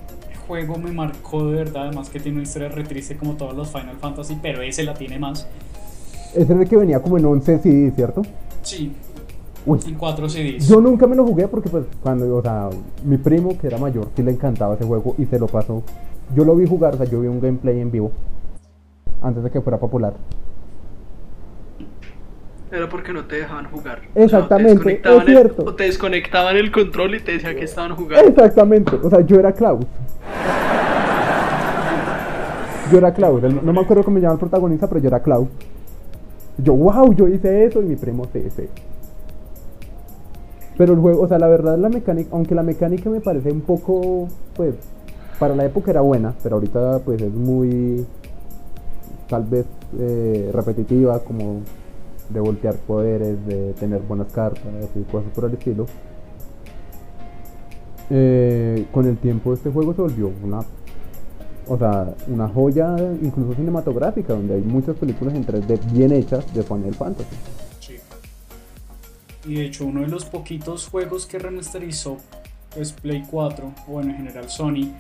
[0.46, 3.68] juego me marcó de verdad, además que tiene una historia re triste como todos los
[3.70, 5.46] Final Fantasy, pero ese la tiene más.
[6.34, 8.22] Ese es el que venía como en 11 CD, ¿cierto?
[8.62, 8.92] Sí,
[9.64, 10.68] Uy, en 4 CDs.
[10.68, 12.70] yo nunca me lo jugué porque pues cuando, o sea,
[13.04, 15.82] mi primo que era mayor sí le encantaba ese juego y se lo pasó.
[16.34, 18.10] Yo lo vi jugar, o sea, yo vi un gameplay en vivo
[19.22, 20.14] antes de que fuera popular.
[22.70, 24.00] Era porque no te dejaban jugar.
[24.14, 25.64] Exactamente, O te desconectaban es el- cierto.
[25.64, 28.28] o te desconectaban el control y te decían que estaban jugando.
[28.28, 29.84] Exactamente, o sea, yo era Klaus.
[32.90, 35.20] Yo era Klaus, el- no me acuerdo cómo se llama el protagonista, pero yo era
[35.20, 35.48] Klaus.
[36.58, 38.42] Yo, wow, yo hice eso y mi primo sí.
[40.76, 43.60] Pero el juego, o sea, la verdad, la mecánica, aunque la mecánica me parece un
[43.62, 44.74] poco, pues,
[45.38, 48.06] para la época era buena, pero ahorita, pues, es muy,
[49.28, 49.66] tal vez,
[49.98, 51.60] eh, repetitiva, como
[52.28, 54.62] de voltear poderes, de tener buenas cartas
[54.94, 55.86] y cosas por el estilo.
[58.10, 60.60] Eh, con el tiempo este juego se volvió una
[61.68, 66.62] o sea, una joya incluso cinematográfica donde hay muchas películas en 3D bien hechas de
[66.62, 67.36] Final Fantasy.
[67.80, 67.96] Sí.
[69.44, 72.18] Y de hecho uno de los poquitos juegos que remasterizó
[72.74, 74.92] pues Play 4, o bueno, en general Sony,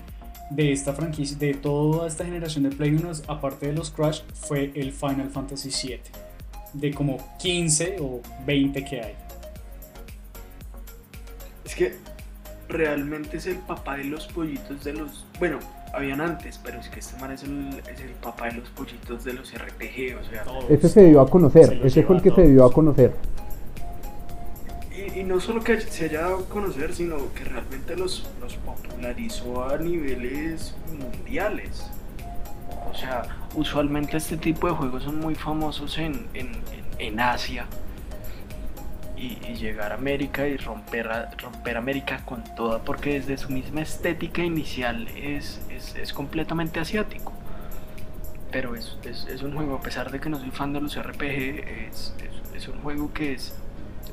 [0.50, 4.72] de esta franquicia, de toda esta generación de Play 1, aparte de los Crash, fue
[4.74, 6.00] el Final Fantasy VII.
[6.72, 9.14] De como 15 o 20 que hay.
[11.64, 11.94] Es que
[12.68, 15.26] realmente es el papá de los pollitos de los.
[15.38, 15.58] Bueno,
[15.92, 19.24] habían antes, pero es que este man es el, es el papá de los pollitos
[19.24, 22.22] de los RPG, o sea, Todos, Ese se dio a conocer, se ese fue el
[22.22, 23.14] que se dio a conocer.
[25.16, 28.26] Y, no solo que se haya dado a conocer, sino que realmente los,
[28.64, 31.90] popularizó a niveles mundiales.
[32.90, 33.22] O sea,
[33.54, 36.52] usualmente este tipo de juegos son muy famosos en, en,
[36.98, 37.66] en- Asia.
[39.16, 41.08] Y, llegar a América y romper,
[41.38, 47.32] romper América con toda, porque desde su misma estética inicial es, es, es completamente asiático.
[48.52, 51.88] Pero es, es, un juego, a pesar de que no soy fan de los RPG,
[52.54, 53.54] es un juego que es,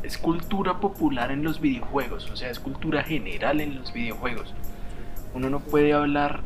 [0.04, 4.54] es cultura popular en los videojuegos, o sea, es cultura general en los videojuegos.
[5.34, 6.42] Uno no puede hablar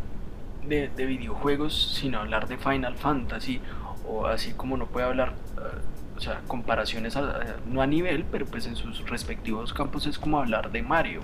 [0.67, 3.59] de, de videojuegos sin hablar de Final Fantasy,
[4.07, 5.79] o así como no puede hablar, eh,
[6.15, 10.17] o sea, comparaciones, a- a- no a nivel, pero pues en sus respectivos campos es
[10.17, 11.21] como hablar de Mario.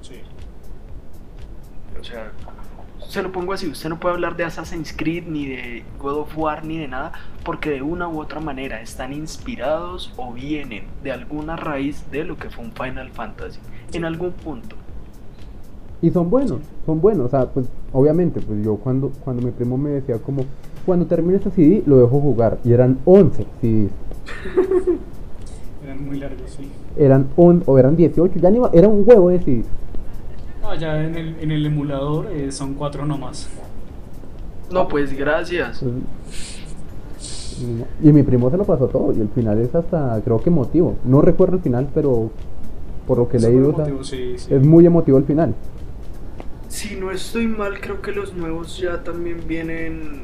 [0.00, 0.20] Sí.
[2.00, 2.32] O sea,
[3.08, 6.38] se lo pongo así, usted no puede hablar de Assassin's Creed, ni de God of
[6.38, 7.12] War, ni de nada,
[7.44, 12.36] porque de una u otra manera están inspirados o vienen de alguna raíz de lo
[12.36, 13.60] que fue un Final Fantasy,
[13.92, 14.76] en algún punto.
[16.02, 17.26] Y son buenos, son buenos.
[17.26, 20.44] O sea, pues obviamente, pues yo cuando, cuando mi primo me decía como,
[20.84, 22.58] cuando termine este CD lo dejo jugar.
[22.62, 23.90] Y eran 11 CDs.
[25.82, 26.70] Eran muy largos, sí.
[26.96, 29.66] Eran on, o eran 18, ya ni era un huevo de CDs.
[30.64, 33.50] No, ya en el, en el emulador eh, son cuatro nomás.
[34.70, 35.84] No, pues gracias.
[38.02, 39.12] Y mi primo se lo pasó todo.
[39.12, 40.96] Y el final es hasta, creo que emotivo.
[41.04, 42.30] No recuerdo el final, pero
[43.06, 44.54] por lo que sí, sí.
[44.54, 45.54] es muy emotivo el final.
[46.68, 50.22] Si no estoy mal, creo que los nuevos ya también vienen,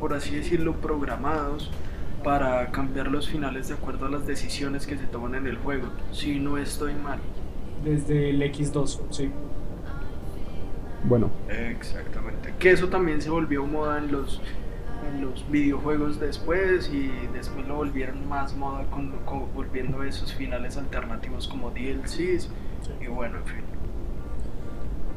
[0.00, 1.70] por así decirlo, programados
[2.24, 5.88] para cambiar los finales de acuerdo a las decisiones que se toman en el juego.
[6.12, 7.18] Si no estoy mal.
[7.84, 9.30] Desde el X2, sí.
[11.04, 12.52] Bueno, Exactamente.
[12.58, 14.40] Que eso también se volvió moda en los,
[15.08, 20.76] en los videojuegos después y después lo volvieron más moda con, con- volviendo esos finales
[20.76, 22.50] alternativos como DLCs
[23.00, 23.60] y bueno, en fin.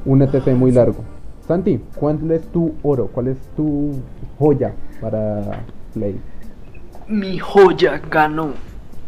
[0.06, 1.04] un ETC muy largo.
[1.48, 3.08] Santi, ¿cuál es tu oro?
[3.08, 4.00] ¿Cuál es tu
[4.40, 6.18] joya para Play?
[7.08, 8.54] Mi joya ganó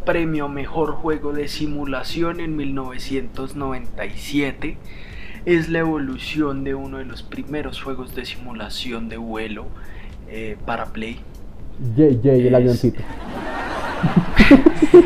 [0.05, 4.77] premio mejor juego de simulación en 1997.
[5.45, 9.67] Es la evolución de uno de los primeros juegos de simulación de vuelo
[10.29, 11.19] eh, para Play.
[11.95, 13.01] JJ, el Es- avioncito.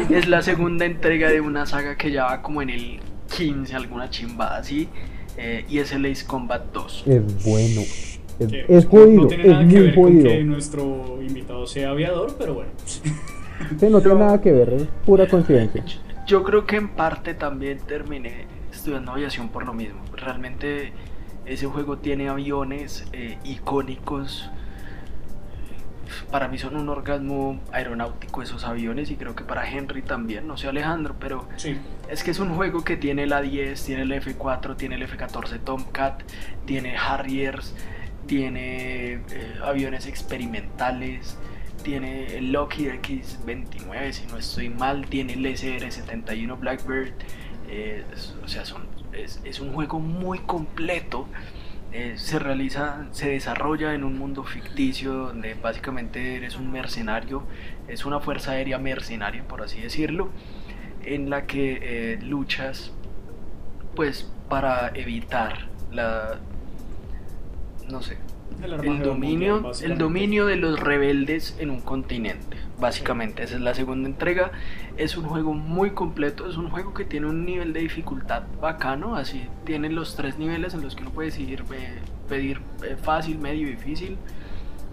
[0.09, 2.99] Es la segunda entrega de una saga que ya va como en el
[3.35, 4.89] 15, alguna chimbada así.
[5.37, 7.03] eh, y es el Ace Combat 2.
[7.07, 7.81] Es bueno.
[7.81, 10.23] Es, Que, es jodido, No tiene es nada que muy ver con jodido.
[10.23, 12.71] que nuestro invitado sea aviador, pero bueno.
[12.85, 13.01] Sí,
[13.89, 15.83] no tiene nada que ver, es pura coincidencia.
[16.25, 18.45] Yo creo que en parte también terminé
[18.79, 19.99] estudiando aviación por lo mismo.
[20.15, 20.93] Realmente
[21.45, 24.49] ese juego tiene aviones eh, icónicos.
[26.31, 30.57] Para mí son un orgasmo aeronáutico esos aviones y creo que para Henry también, no
[30.57, 31.77] sé Alejandro, pero Sí.
[32.09, 35.59] es que es un juego que tiene el A10, tiene el F4, tiene el F14
[35.59, 36.23] Tomcat,
[36.65, 37.75] tiene Harriers,
[38.25, 41.37] tiene eh, aviones experimentales,
[41.83, 47.13] tiene el Lockheed X-29 si no estoy mal, tiene el SR-71 Blackbird,
[47.69, 51.27] eh, es- o sea, son, es, es un juego muy completo.
[51.91, 57.43] eh, se realiza, se desarrolla en un mundo ficticio donde básicamente eres un mercenario,
[57.87, 60.29] es una fuerza aérea mercenaria por así decirlo,
[61.03, 62.91] en la que eh, luchas
[63.95, 66.37] pues para evitar la
[67.89, 68.17] no sé
[68.61, 73.43] El, dominio mundial, el dominio de los rebeldes en un continente básicamente.
[73.43, 74.51] Esa es la segunda entrega.
[74.97, 76.47] Es un juego muy completo.
[76.49, 79.15] Es un juego que tiene un nivel de dificultad bacano.
[79.15, 83.37] Así tiene los tres niveles en los que uno puede decidir eh, pedir eh, fácil
[83.39, 84.17] medio y difícil.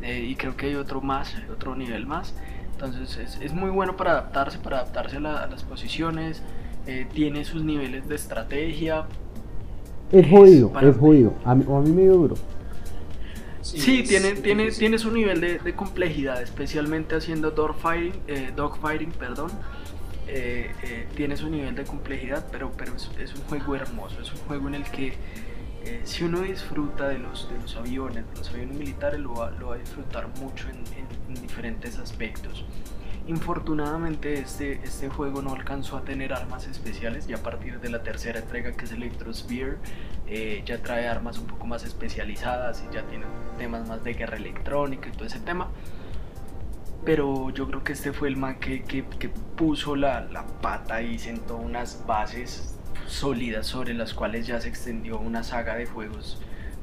[0.02, 2.34] Eh, y creo que hay otro más otro nivel más.
[2.72, 6.42] Entonces es, es muy bueno para adaptarse para adaptarse a, la- a las posiciones.
[7.12, 9.06] Tiene sus niveles de estrategia.
[10.12, 11.34] Es jodido, es jodido.
[11.44, 12.36] A mí, a mí me dio duro.
[13.70, 19.12] Sí, es tiene, tiene, tiene su nivel de, de complejidad, especialmente haciendo dogfighting, eh, dogfighting
[19.12, 19.50] perdón.
[20.28, 24.32] Eh, eh, tiene su nivel de complejidad, pero, pero es, es un juego hermoso, es
[24.32, 25.14] un juego en el que
[25.84, 29.50] eh, si uno disfruta de los, de los aviones, de los aviones militares, lo va,
[29.52, 32.64] lo va a disfrutar mucho en, en- en diferentes aspectos.
[33.26, 38.04] Infortunadamente este, este juego no alcanzó a tener armas especiales y a partir de la
[38.04, 39.78] tercera entrega que es Electrosphere
[40.28, 43.26] eh, ya trae armas un poco más especializadas y ya tiene
[43.58, 45.68] temas más de guerra electrónica y todo ese tema.
[47.04, 51.02] Pero yo creo que este fue el man que, que- que puso la, la pata
[51.02, 56.40] y sentó unas bases sólidas sobre las cuales ya se extendió una saga de juegos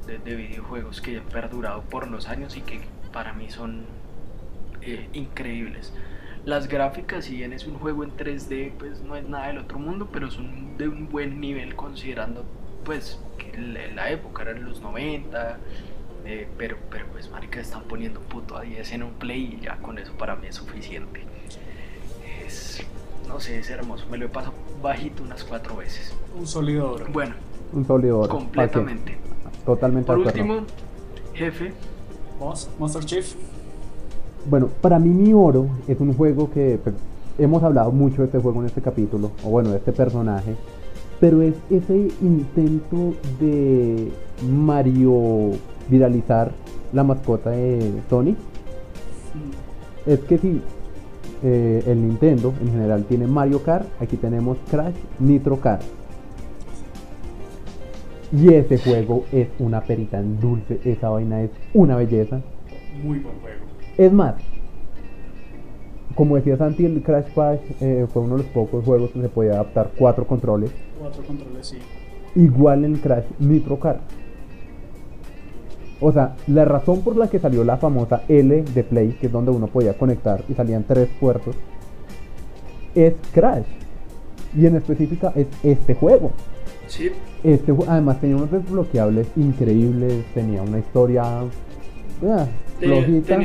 [0.07, 2.81] de, videojuegos que han perdurado por los años y que
[3.13, 3.85] para mí son
[4.81, 5.93] eh, increíbles.
[6.45, 9.79] Las gráficas, si bien es un juego en 3D, pues no es nada del otro
[9.79, 12.43] mundo, pero son de un buen nivel considerando
[12.83, 13.57] pues que
[13.95, 15.57] la época eran los 90,
[16.25, 19.77] eh, pero, pero pues marica están poniendo puto a 10 en un play y ya
[19.77, 21.21] con eso para mí es suficiente.
[22.45, 22.85] Es,
[23.27, 26.13] no sé, es hermoso, me lo he pasado bajito unas cuatro veces.
[26.35, 27.09] Un solidor.
[27.11, 27.35] Bueno,
[27.71, 28.27] un solidor.
[28.27, 29.17] Completamente.
[29.65, 30.07] Totalmente.
[30.07, 30.65] Por último,
[31.33, 31.73] jefe.
[32.37, 33.33] Boss, Monster Chief.
[34.49, 36.95] Bueno, para mí mi oro es un juego que pues,
[37.37, 40.55] hemos hablado mucho de este juego en este capítulo, o bueno, de este personaje,
[41.19, 44.11] pero es ese intento de
[44.51, 45.51] Mario
[45.89, 46.51] viralizar
[46.91, 48.35] la mascota de Sony.
[50.05, 50.61] Es que si
[51.43, 55.83] eh, el Nintendo en general tiene Mario Kart, aquí tenemos Crash Nitro Kart.
[58.33, 62.41] Y ese juego es una perita en dulce, esa vaina es una belleza.
[63.01, 63.62] Muy buen juego.
[63.97, 64.35] Es más,
[66.15, 69.29] como decía Santi, el Crash Bash eh, fue uno de los pocos juegos que se
[69.29, 70.71] podía adaptar cuatro controles.
[70.99, 71.77] Cuatro controles, sí.
[72.35, 74.01] Igual en Crash Nitro Kart.
[75.99, 79.31] O sea, la razón por la que salió la famosa L de Play, que es
[79.31, 81.55] donde uno podía conectar y salían tres puertos,
[82.93, 83.65] es Crash.
[84.55, 86.31] Y en específica es este juego.
[86.87, 87.09] Sí.
[87.43, 92.47] Este, además tenía unos desbloqueables increíbles, tenía una historia ah,
[92.79, 93.39] flojita,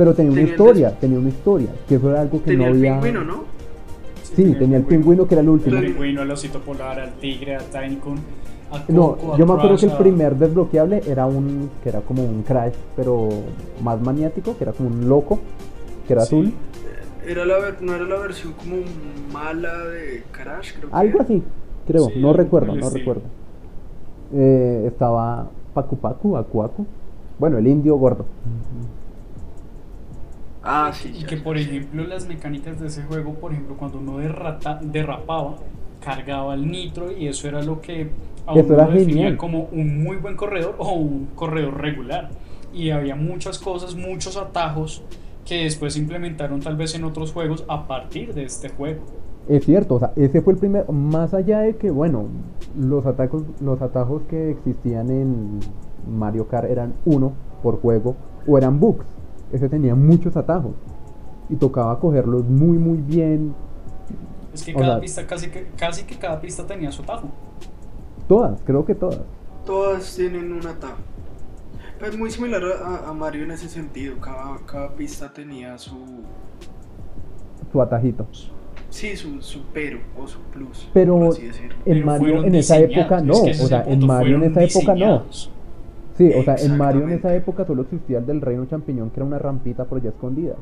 [0.00, 2.94] pero tenía, una historia, tenía una historia, que fue algo que no había...
[2.94, 3.44] El pingüino, ¿no?
[4.22, 5.76] Sí, tenía, el pingüino que era el último.
[5.76, 7.98] El pingüino, el osito polar, al tigre, Tiny
[8.88, 12.72] no, yo me acuerdo que el primer desbloqueable era un que era como un Crash,
[12.96, 13.28] pero
[13.82, 15.38] más maniático, que era como un loco,
[16.06, 16.50] que era azul.
[17.26, 18.76] Era la, no era la versión como
[19.34, 20.88] mala de Crash, creo.
[20.92, 21.42] Algo así,
[21.86, 23.24] creo, no recuerdo, no recuerdo.
[24.32, 26.86] Eh, estaba Pacu Pacu, Aku Aku.
[27.38, 28.24] Bueno, el indio gordo.
[30.62, 31.12] Ah, sí.
[31.18, 35.56] Y que por ejemplo las mecánicas de ese juego, por ejemplo, cuando uno derrapaba,
[36.00, 38.10] cargaba el nitro y eso era lo que
[38.46, 42.30] a uno lo definía como un muy buen corredor o un corredor regular.
[42.72, 45.02] Y había muchas cosas, muchos atajos
[45.44, 49.00] que después se implementaron tal vez en otros juegos a partir de este juego.
[49.48, 52.26] Es cierto, o sea, ese fue el primer, más allá de que, bueno,
[52.78, 55.58] los atajos, los atajos que existían en
[56.08, 57.32] Mario Kart eran uno
[57.62, 58.14] por juego
[58.46, 59.06] o eran bugs.
[59.52, 60.74] Ese tenía muchos atajos
[61.48, 63.54] y tocaba cogerlos muy, muy bien.
[64.54, 67.28] Es que cada pista, casi que, casi que cada pista tenía su atajo.
[68.28, 69.20] Todas, creo que todas.
[69.66, 70.98] Todas tienen un atajo.
[72.00, 72.62] Es muy similar
[73.06, 74.18] a, Mario en ese sentido.
[74.20, 75.96] Cada, cada pista tenía su.
[77.70, 78.26] Su atajito.
[78.88, 80.88] Sí, su, su pero o su plus.
[80.92, 81.30] Pero
[81.84, 83.34] en Mario en esa época no.
[83.34, 85.24] o sea, en Mario en esa época no.
[86.20, 89.20] Sí, o sea, en Mario en esa época solo existía el del reino champiñón, que
[89.20, 90.54] era una rampita por allá escondida.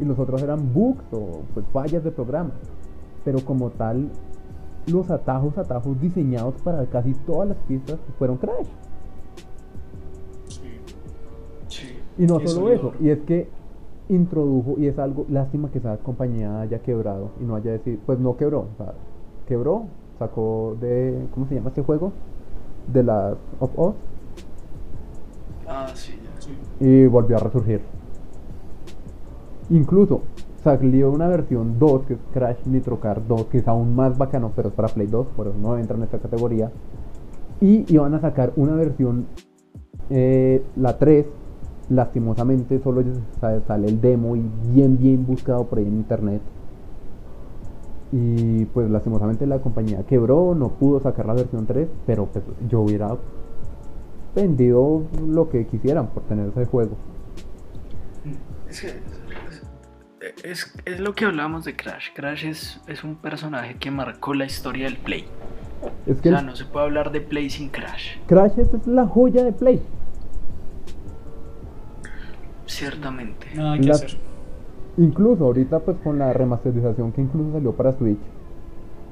[0.00, 2.52] Y los otros eran bugs o pues fallas de programa.
[3.22, 4.08] Pero como tal,
[4.90, 8.68] los atajos, atajos diseñados para casi todas las pistas fueron Crash.
[11.68, 11.98] Sí.
[12.16, 13.50] Y no solo eso, y es que
[14.08, 18.18] introdujo, y es algo, lástima que esa compañía haya quebrado y no haya decidido, pues
[18.18, 18.94] no quebró, o sea,
[19.46, 19.88] quebró,
[20.18, 22.12] sacó de, ¿cómo se llama este juego?
[22.90, 23.94] De las of Us.
[26.80, 27.80] Y volvió a resurgir.
[29.70, 30.22] Incluso
[30.62, 34.52] salió una versión 2, que es Crash Nitro Kart 2, que es aún más bacano,
[34.54, 36.70] pero es para Play 2, por eso no entra en esta categoría.
[37.60, 39.26] Y iban a sacar una versión,
[40.10, 41.26] eh, la 3,
[41.88, 43.02] lastimosamente solo
[43.40, 44.42] sale el demo y
[44.72, 46.42] bien, bien buscado por ahí en internet.
[48.12, 52.80] Y pues lastimosamente la compañía quebró, no pudo sacar la versión 3, pero pues, yo
[52.80, 53.16] hubiera
[54.36, 56.96] vendido lo que quisieran por tener ese juego.
[58.68, 58.94] Es que
[60.44, 62.12] es, es, lo que hablamos de Crash.
[62.14, 65.24] Crash es, es, un personaje que marcó la historia del Play.
[66.06, 68.18] Es que o sea, no se puede hablar de Play sin Crash.
[68.26, 69.80] Crash es la joya de Play.
[72.66, 73.46] Ciertamente.
[73.54, 74.18] Nada que hacer.
[74.98, 78.18] Incluso ahorita pues con la remasterización que incluso salió para Switch,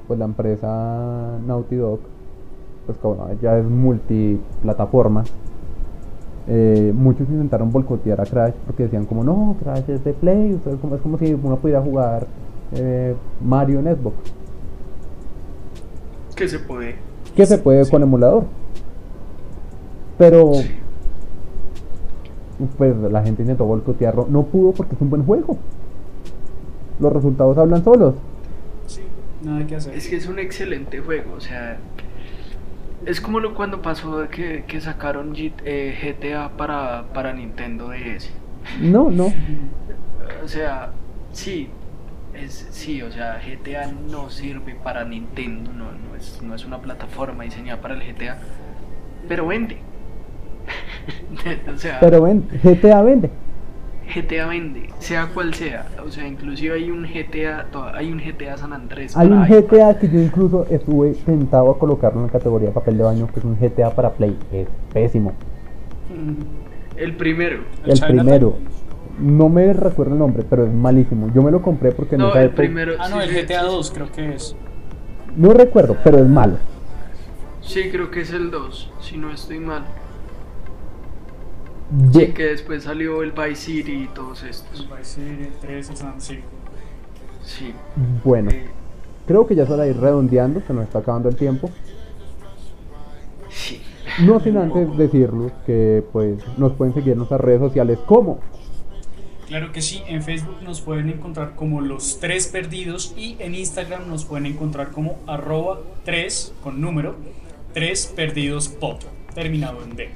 [0.06, 2.00] pues la empresa Naughty Dog,
[2.86, 5.24] pues como ya es multiplataforma
[6.46, 10.76] eh, muchos intentaron boicotear a Crash porque decían como no, Crash es de Play, es
[10.78, 12.26] como, es como si uno pudiera jugar
[12.72, 14.16] eh, Mario en Xbox.
[16.36, 16.96] Que se puede.
[17.34, 18.44] Que se puede con emulador.
[20.18, 20.52] Pero
[22.76, 25.56] pues la gente intentó boicotearlo, no pudo porque es un buen juego.
[27.00, 28.14] Los resultados hablan solos.
[28.86, 29.00] Sí,
[29.42, 29.94] nada que hacer.
[29.94, 31.78] Es que es un excelente juego, o sea,
[33.06, 38.30] Es como lo cuando pasó que, que sacaron G- eh, GTA para, para Nintendo DS.
[38.80, 39.32] No, no.
[40.42, 40.90] O sea,
[41.32, 41.68] sí,
[42.34, 46.78] es, sí, o sea, GTA no sirve para Nintendo, no, no, es, no es una
[46.78, 48.38] plataforma diseñada para el GTA,
[49.28, 49.78] pero vende.
[51.74, 53.30] o sea, Pero ven, GTA vende.
[54.12, 55.86] GTA vende, sea cual sea.
[56.04, 59.16] O sea, inclusive hay un GTA, hay un GTA San Andrés.
[59.16, 59.44] Hay un.
[59.46, 63.28] GTA que yo incluso estuve tentado a colocarlo en la categoría de papel de baño,
[63.32, 64.36] que es un GTA para Play.
[64.52, 65.32] Es pésimo.
[66.10, 67.64] Mm, El primero.
[67.84, 68.18] El Chinatown.
[68.18, 68.56] primero.
[69.18, 71.30] No me recuerdo el nombre, pero es malísimo.
[71.32, 72.94] Yo me lo compré porque No, esa el primero.
[72.98, 74.56] Ah, no, sí, el GTA sí, 2 creo que es.
[75.36, 76.56] No recuerdo, pero es malo.
[77.60, 79.84] Sí, creo que es el 2, si no estoy mal.
[82.12, 84.80] Sí, que después salió el Vice City y todos estos.
[84.80, 86.38] El Vice City, el 3, el San sí.
[87.42, 87.74] Sí.
[88.24, 88.66] Bueno, Eh,
[89.26, 91.70] creo que ya es hora de ir redondeando, se nos está acabando el tiempo.
[93.48, 93.80] sí.
[94.24, 98.38] No sin antes decirles que pues nos pueden seguir en nuestras redes sociales como
[99.46, 104.08] Claro que sí, en Facebook nos pueden encontrar como los tres perdidos y en Instagram
[104.08, 107.16] nos pueden encontrar como arroba 3 con número
[107.74, 108.96] 3 perdidos pod,
[109.34, 110.08] terminado en D.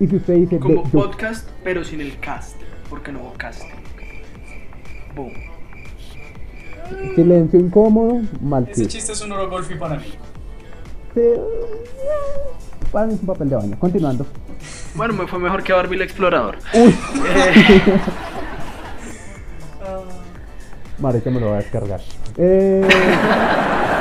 [0.00, 2.56] y si usted dice Como "Ve, yo- podcast, pero sin el cast,
[2.88, 3.68] porque no hubo casting.
[5.14, 5.32] Boom.
[7.14, 9.12] silencio incómodo, mal Ese chiste.
[9.12, 10.06] es un oro golfi para mí.
[12.92, 13.76] Para mí es un papel de baño.
[13.78, 14.24] Continuando.
[14.94, 16.56] Bueno, me fue mejor que Barbie el explorador.
[16.74, 16.94] Uy,
[19.80, 22.00] Eh, Marica me lo va a descargar.
[22.36, 22.86] Eh,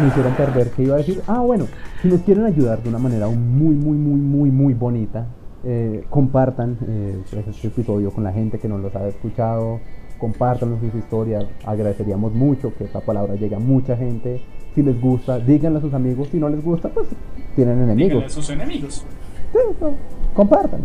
[0.00, 1.20] me hicieron perder qué iba a decir.
[1.26, 1.66] Ah, bueno,
[2.02, 5.26] si nos quieren ayudar de una manera muy, muy, muy, muy, muy bonita,
[5.64, 9.80] eh, compartan eh, pues, este episodio con la gente que nos los ha escuchado.
[10.18, 11.44] Compartan sus historias.
[11.64, 14.40] Agradeceríamos mucho que esta palabra llegue a mucha gente.
[14.74, 16.28] Si les gusta, díganle a sus amigos.
[16.28, 17.06] Si no les gusta, pues
[17.54, 18.24] tienen Díganle enemigos.
[18.24, 19.04] a sus enemigos.
[19.52, 19.90] Sí, no,
[20.34, 20.82] compartan,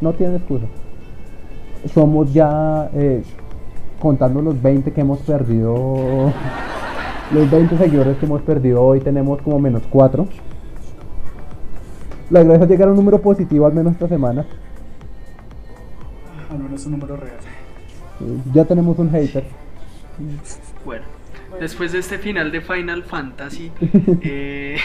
[0.00, 0.66] no tienen excusa.
[1.92, 3.22] Somos ya, eh,
[4.00, 6.32] contando los 20 que hemos perdido,
[7.32, 10.26] los 20 seguidores que hemos perdido hoy, tenemos como menos 4.
[12.30, 14.44] La gracia es llegar a un número positivo al menos esta semana.
[16.50, 17.38] Al menos un número real.
[18.52, 19.44] Ya tenemos un hater.
[20.84, 21.04] bueno,
[21.60, 23.72] después de este final de Final Fantasy,
[24.22, 24.76] eh,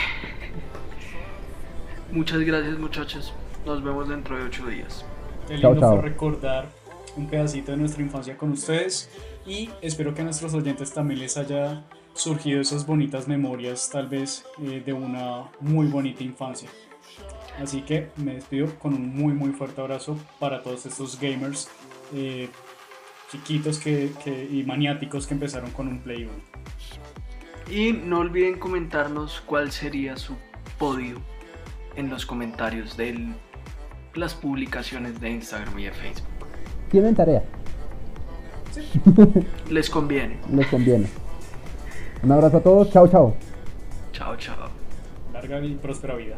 [2.12, 3.34] muchas gracias muchachos.
[3.66, 5.06] Nos vemos dentro de ocho días.
[5.48, 6.00] Qué Chao, lindo chao.
[6.00, 6.70] fue recordar
[7.16, 9.10] un pedacito de nuestra infancia con ustedes
[9.46, 11.84] y espero que a nuestros oyentes también les haya
[12.14, 16.70] surgido esas bonitas memorias, tal vez eh, de una muy bonita infancia.
[17.62, 21.70] Así que me despido con un muy muy fuerte abrazo para todos estos gamers
[22.14, 22.50] eh,
[23.32, 26.34] chiquitos que, que- y maniáticos que empezaron con un Play 1.
[27.76, 30.36] Y no olviden comentarnos cuál sería su
[30.80, 31.18] podio
[31.96, 33.28] en los comentarios de
[34.16, 36.28] las publicaciones de Instagram y de Facebook.
[36.90, 37.44] Tienen tarea,
[39.70, 40.38] Les conviene.
[40.52, 41.08] les conviene.
[42.22, 43.34] Un abrazo a todos, chao, chao.
[44.12, 44.70] Chao, chao.
[45.34, 46.36] Larga y próspera vida.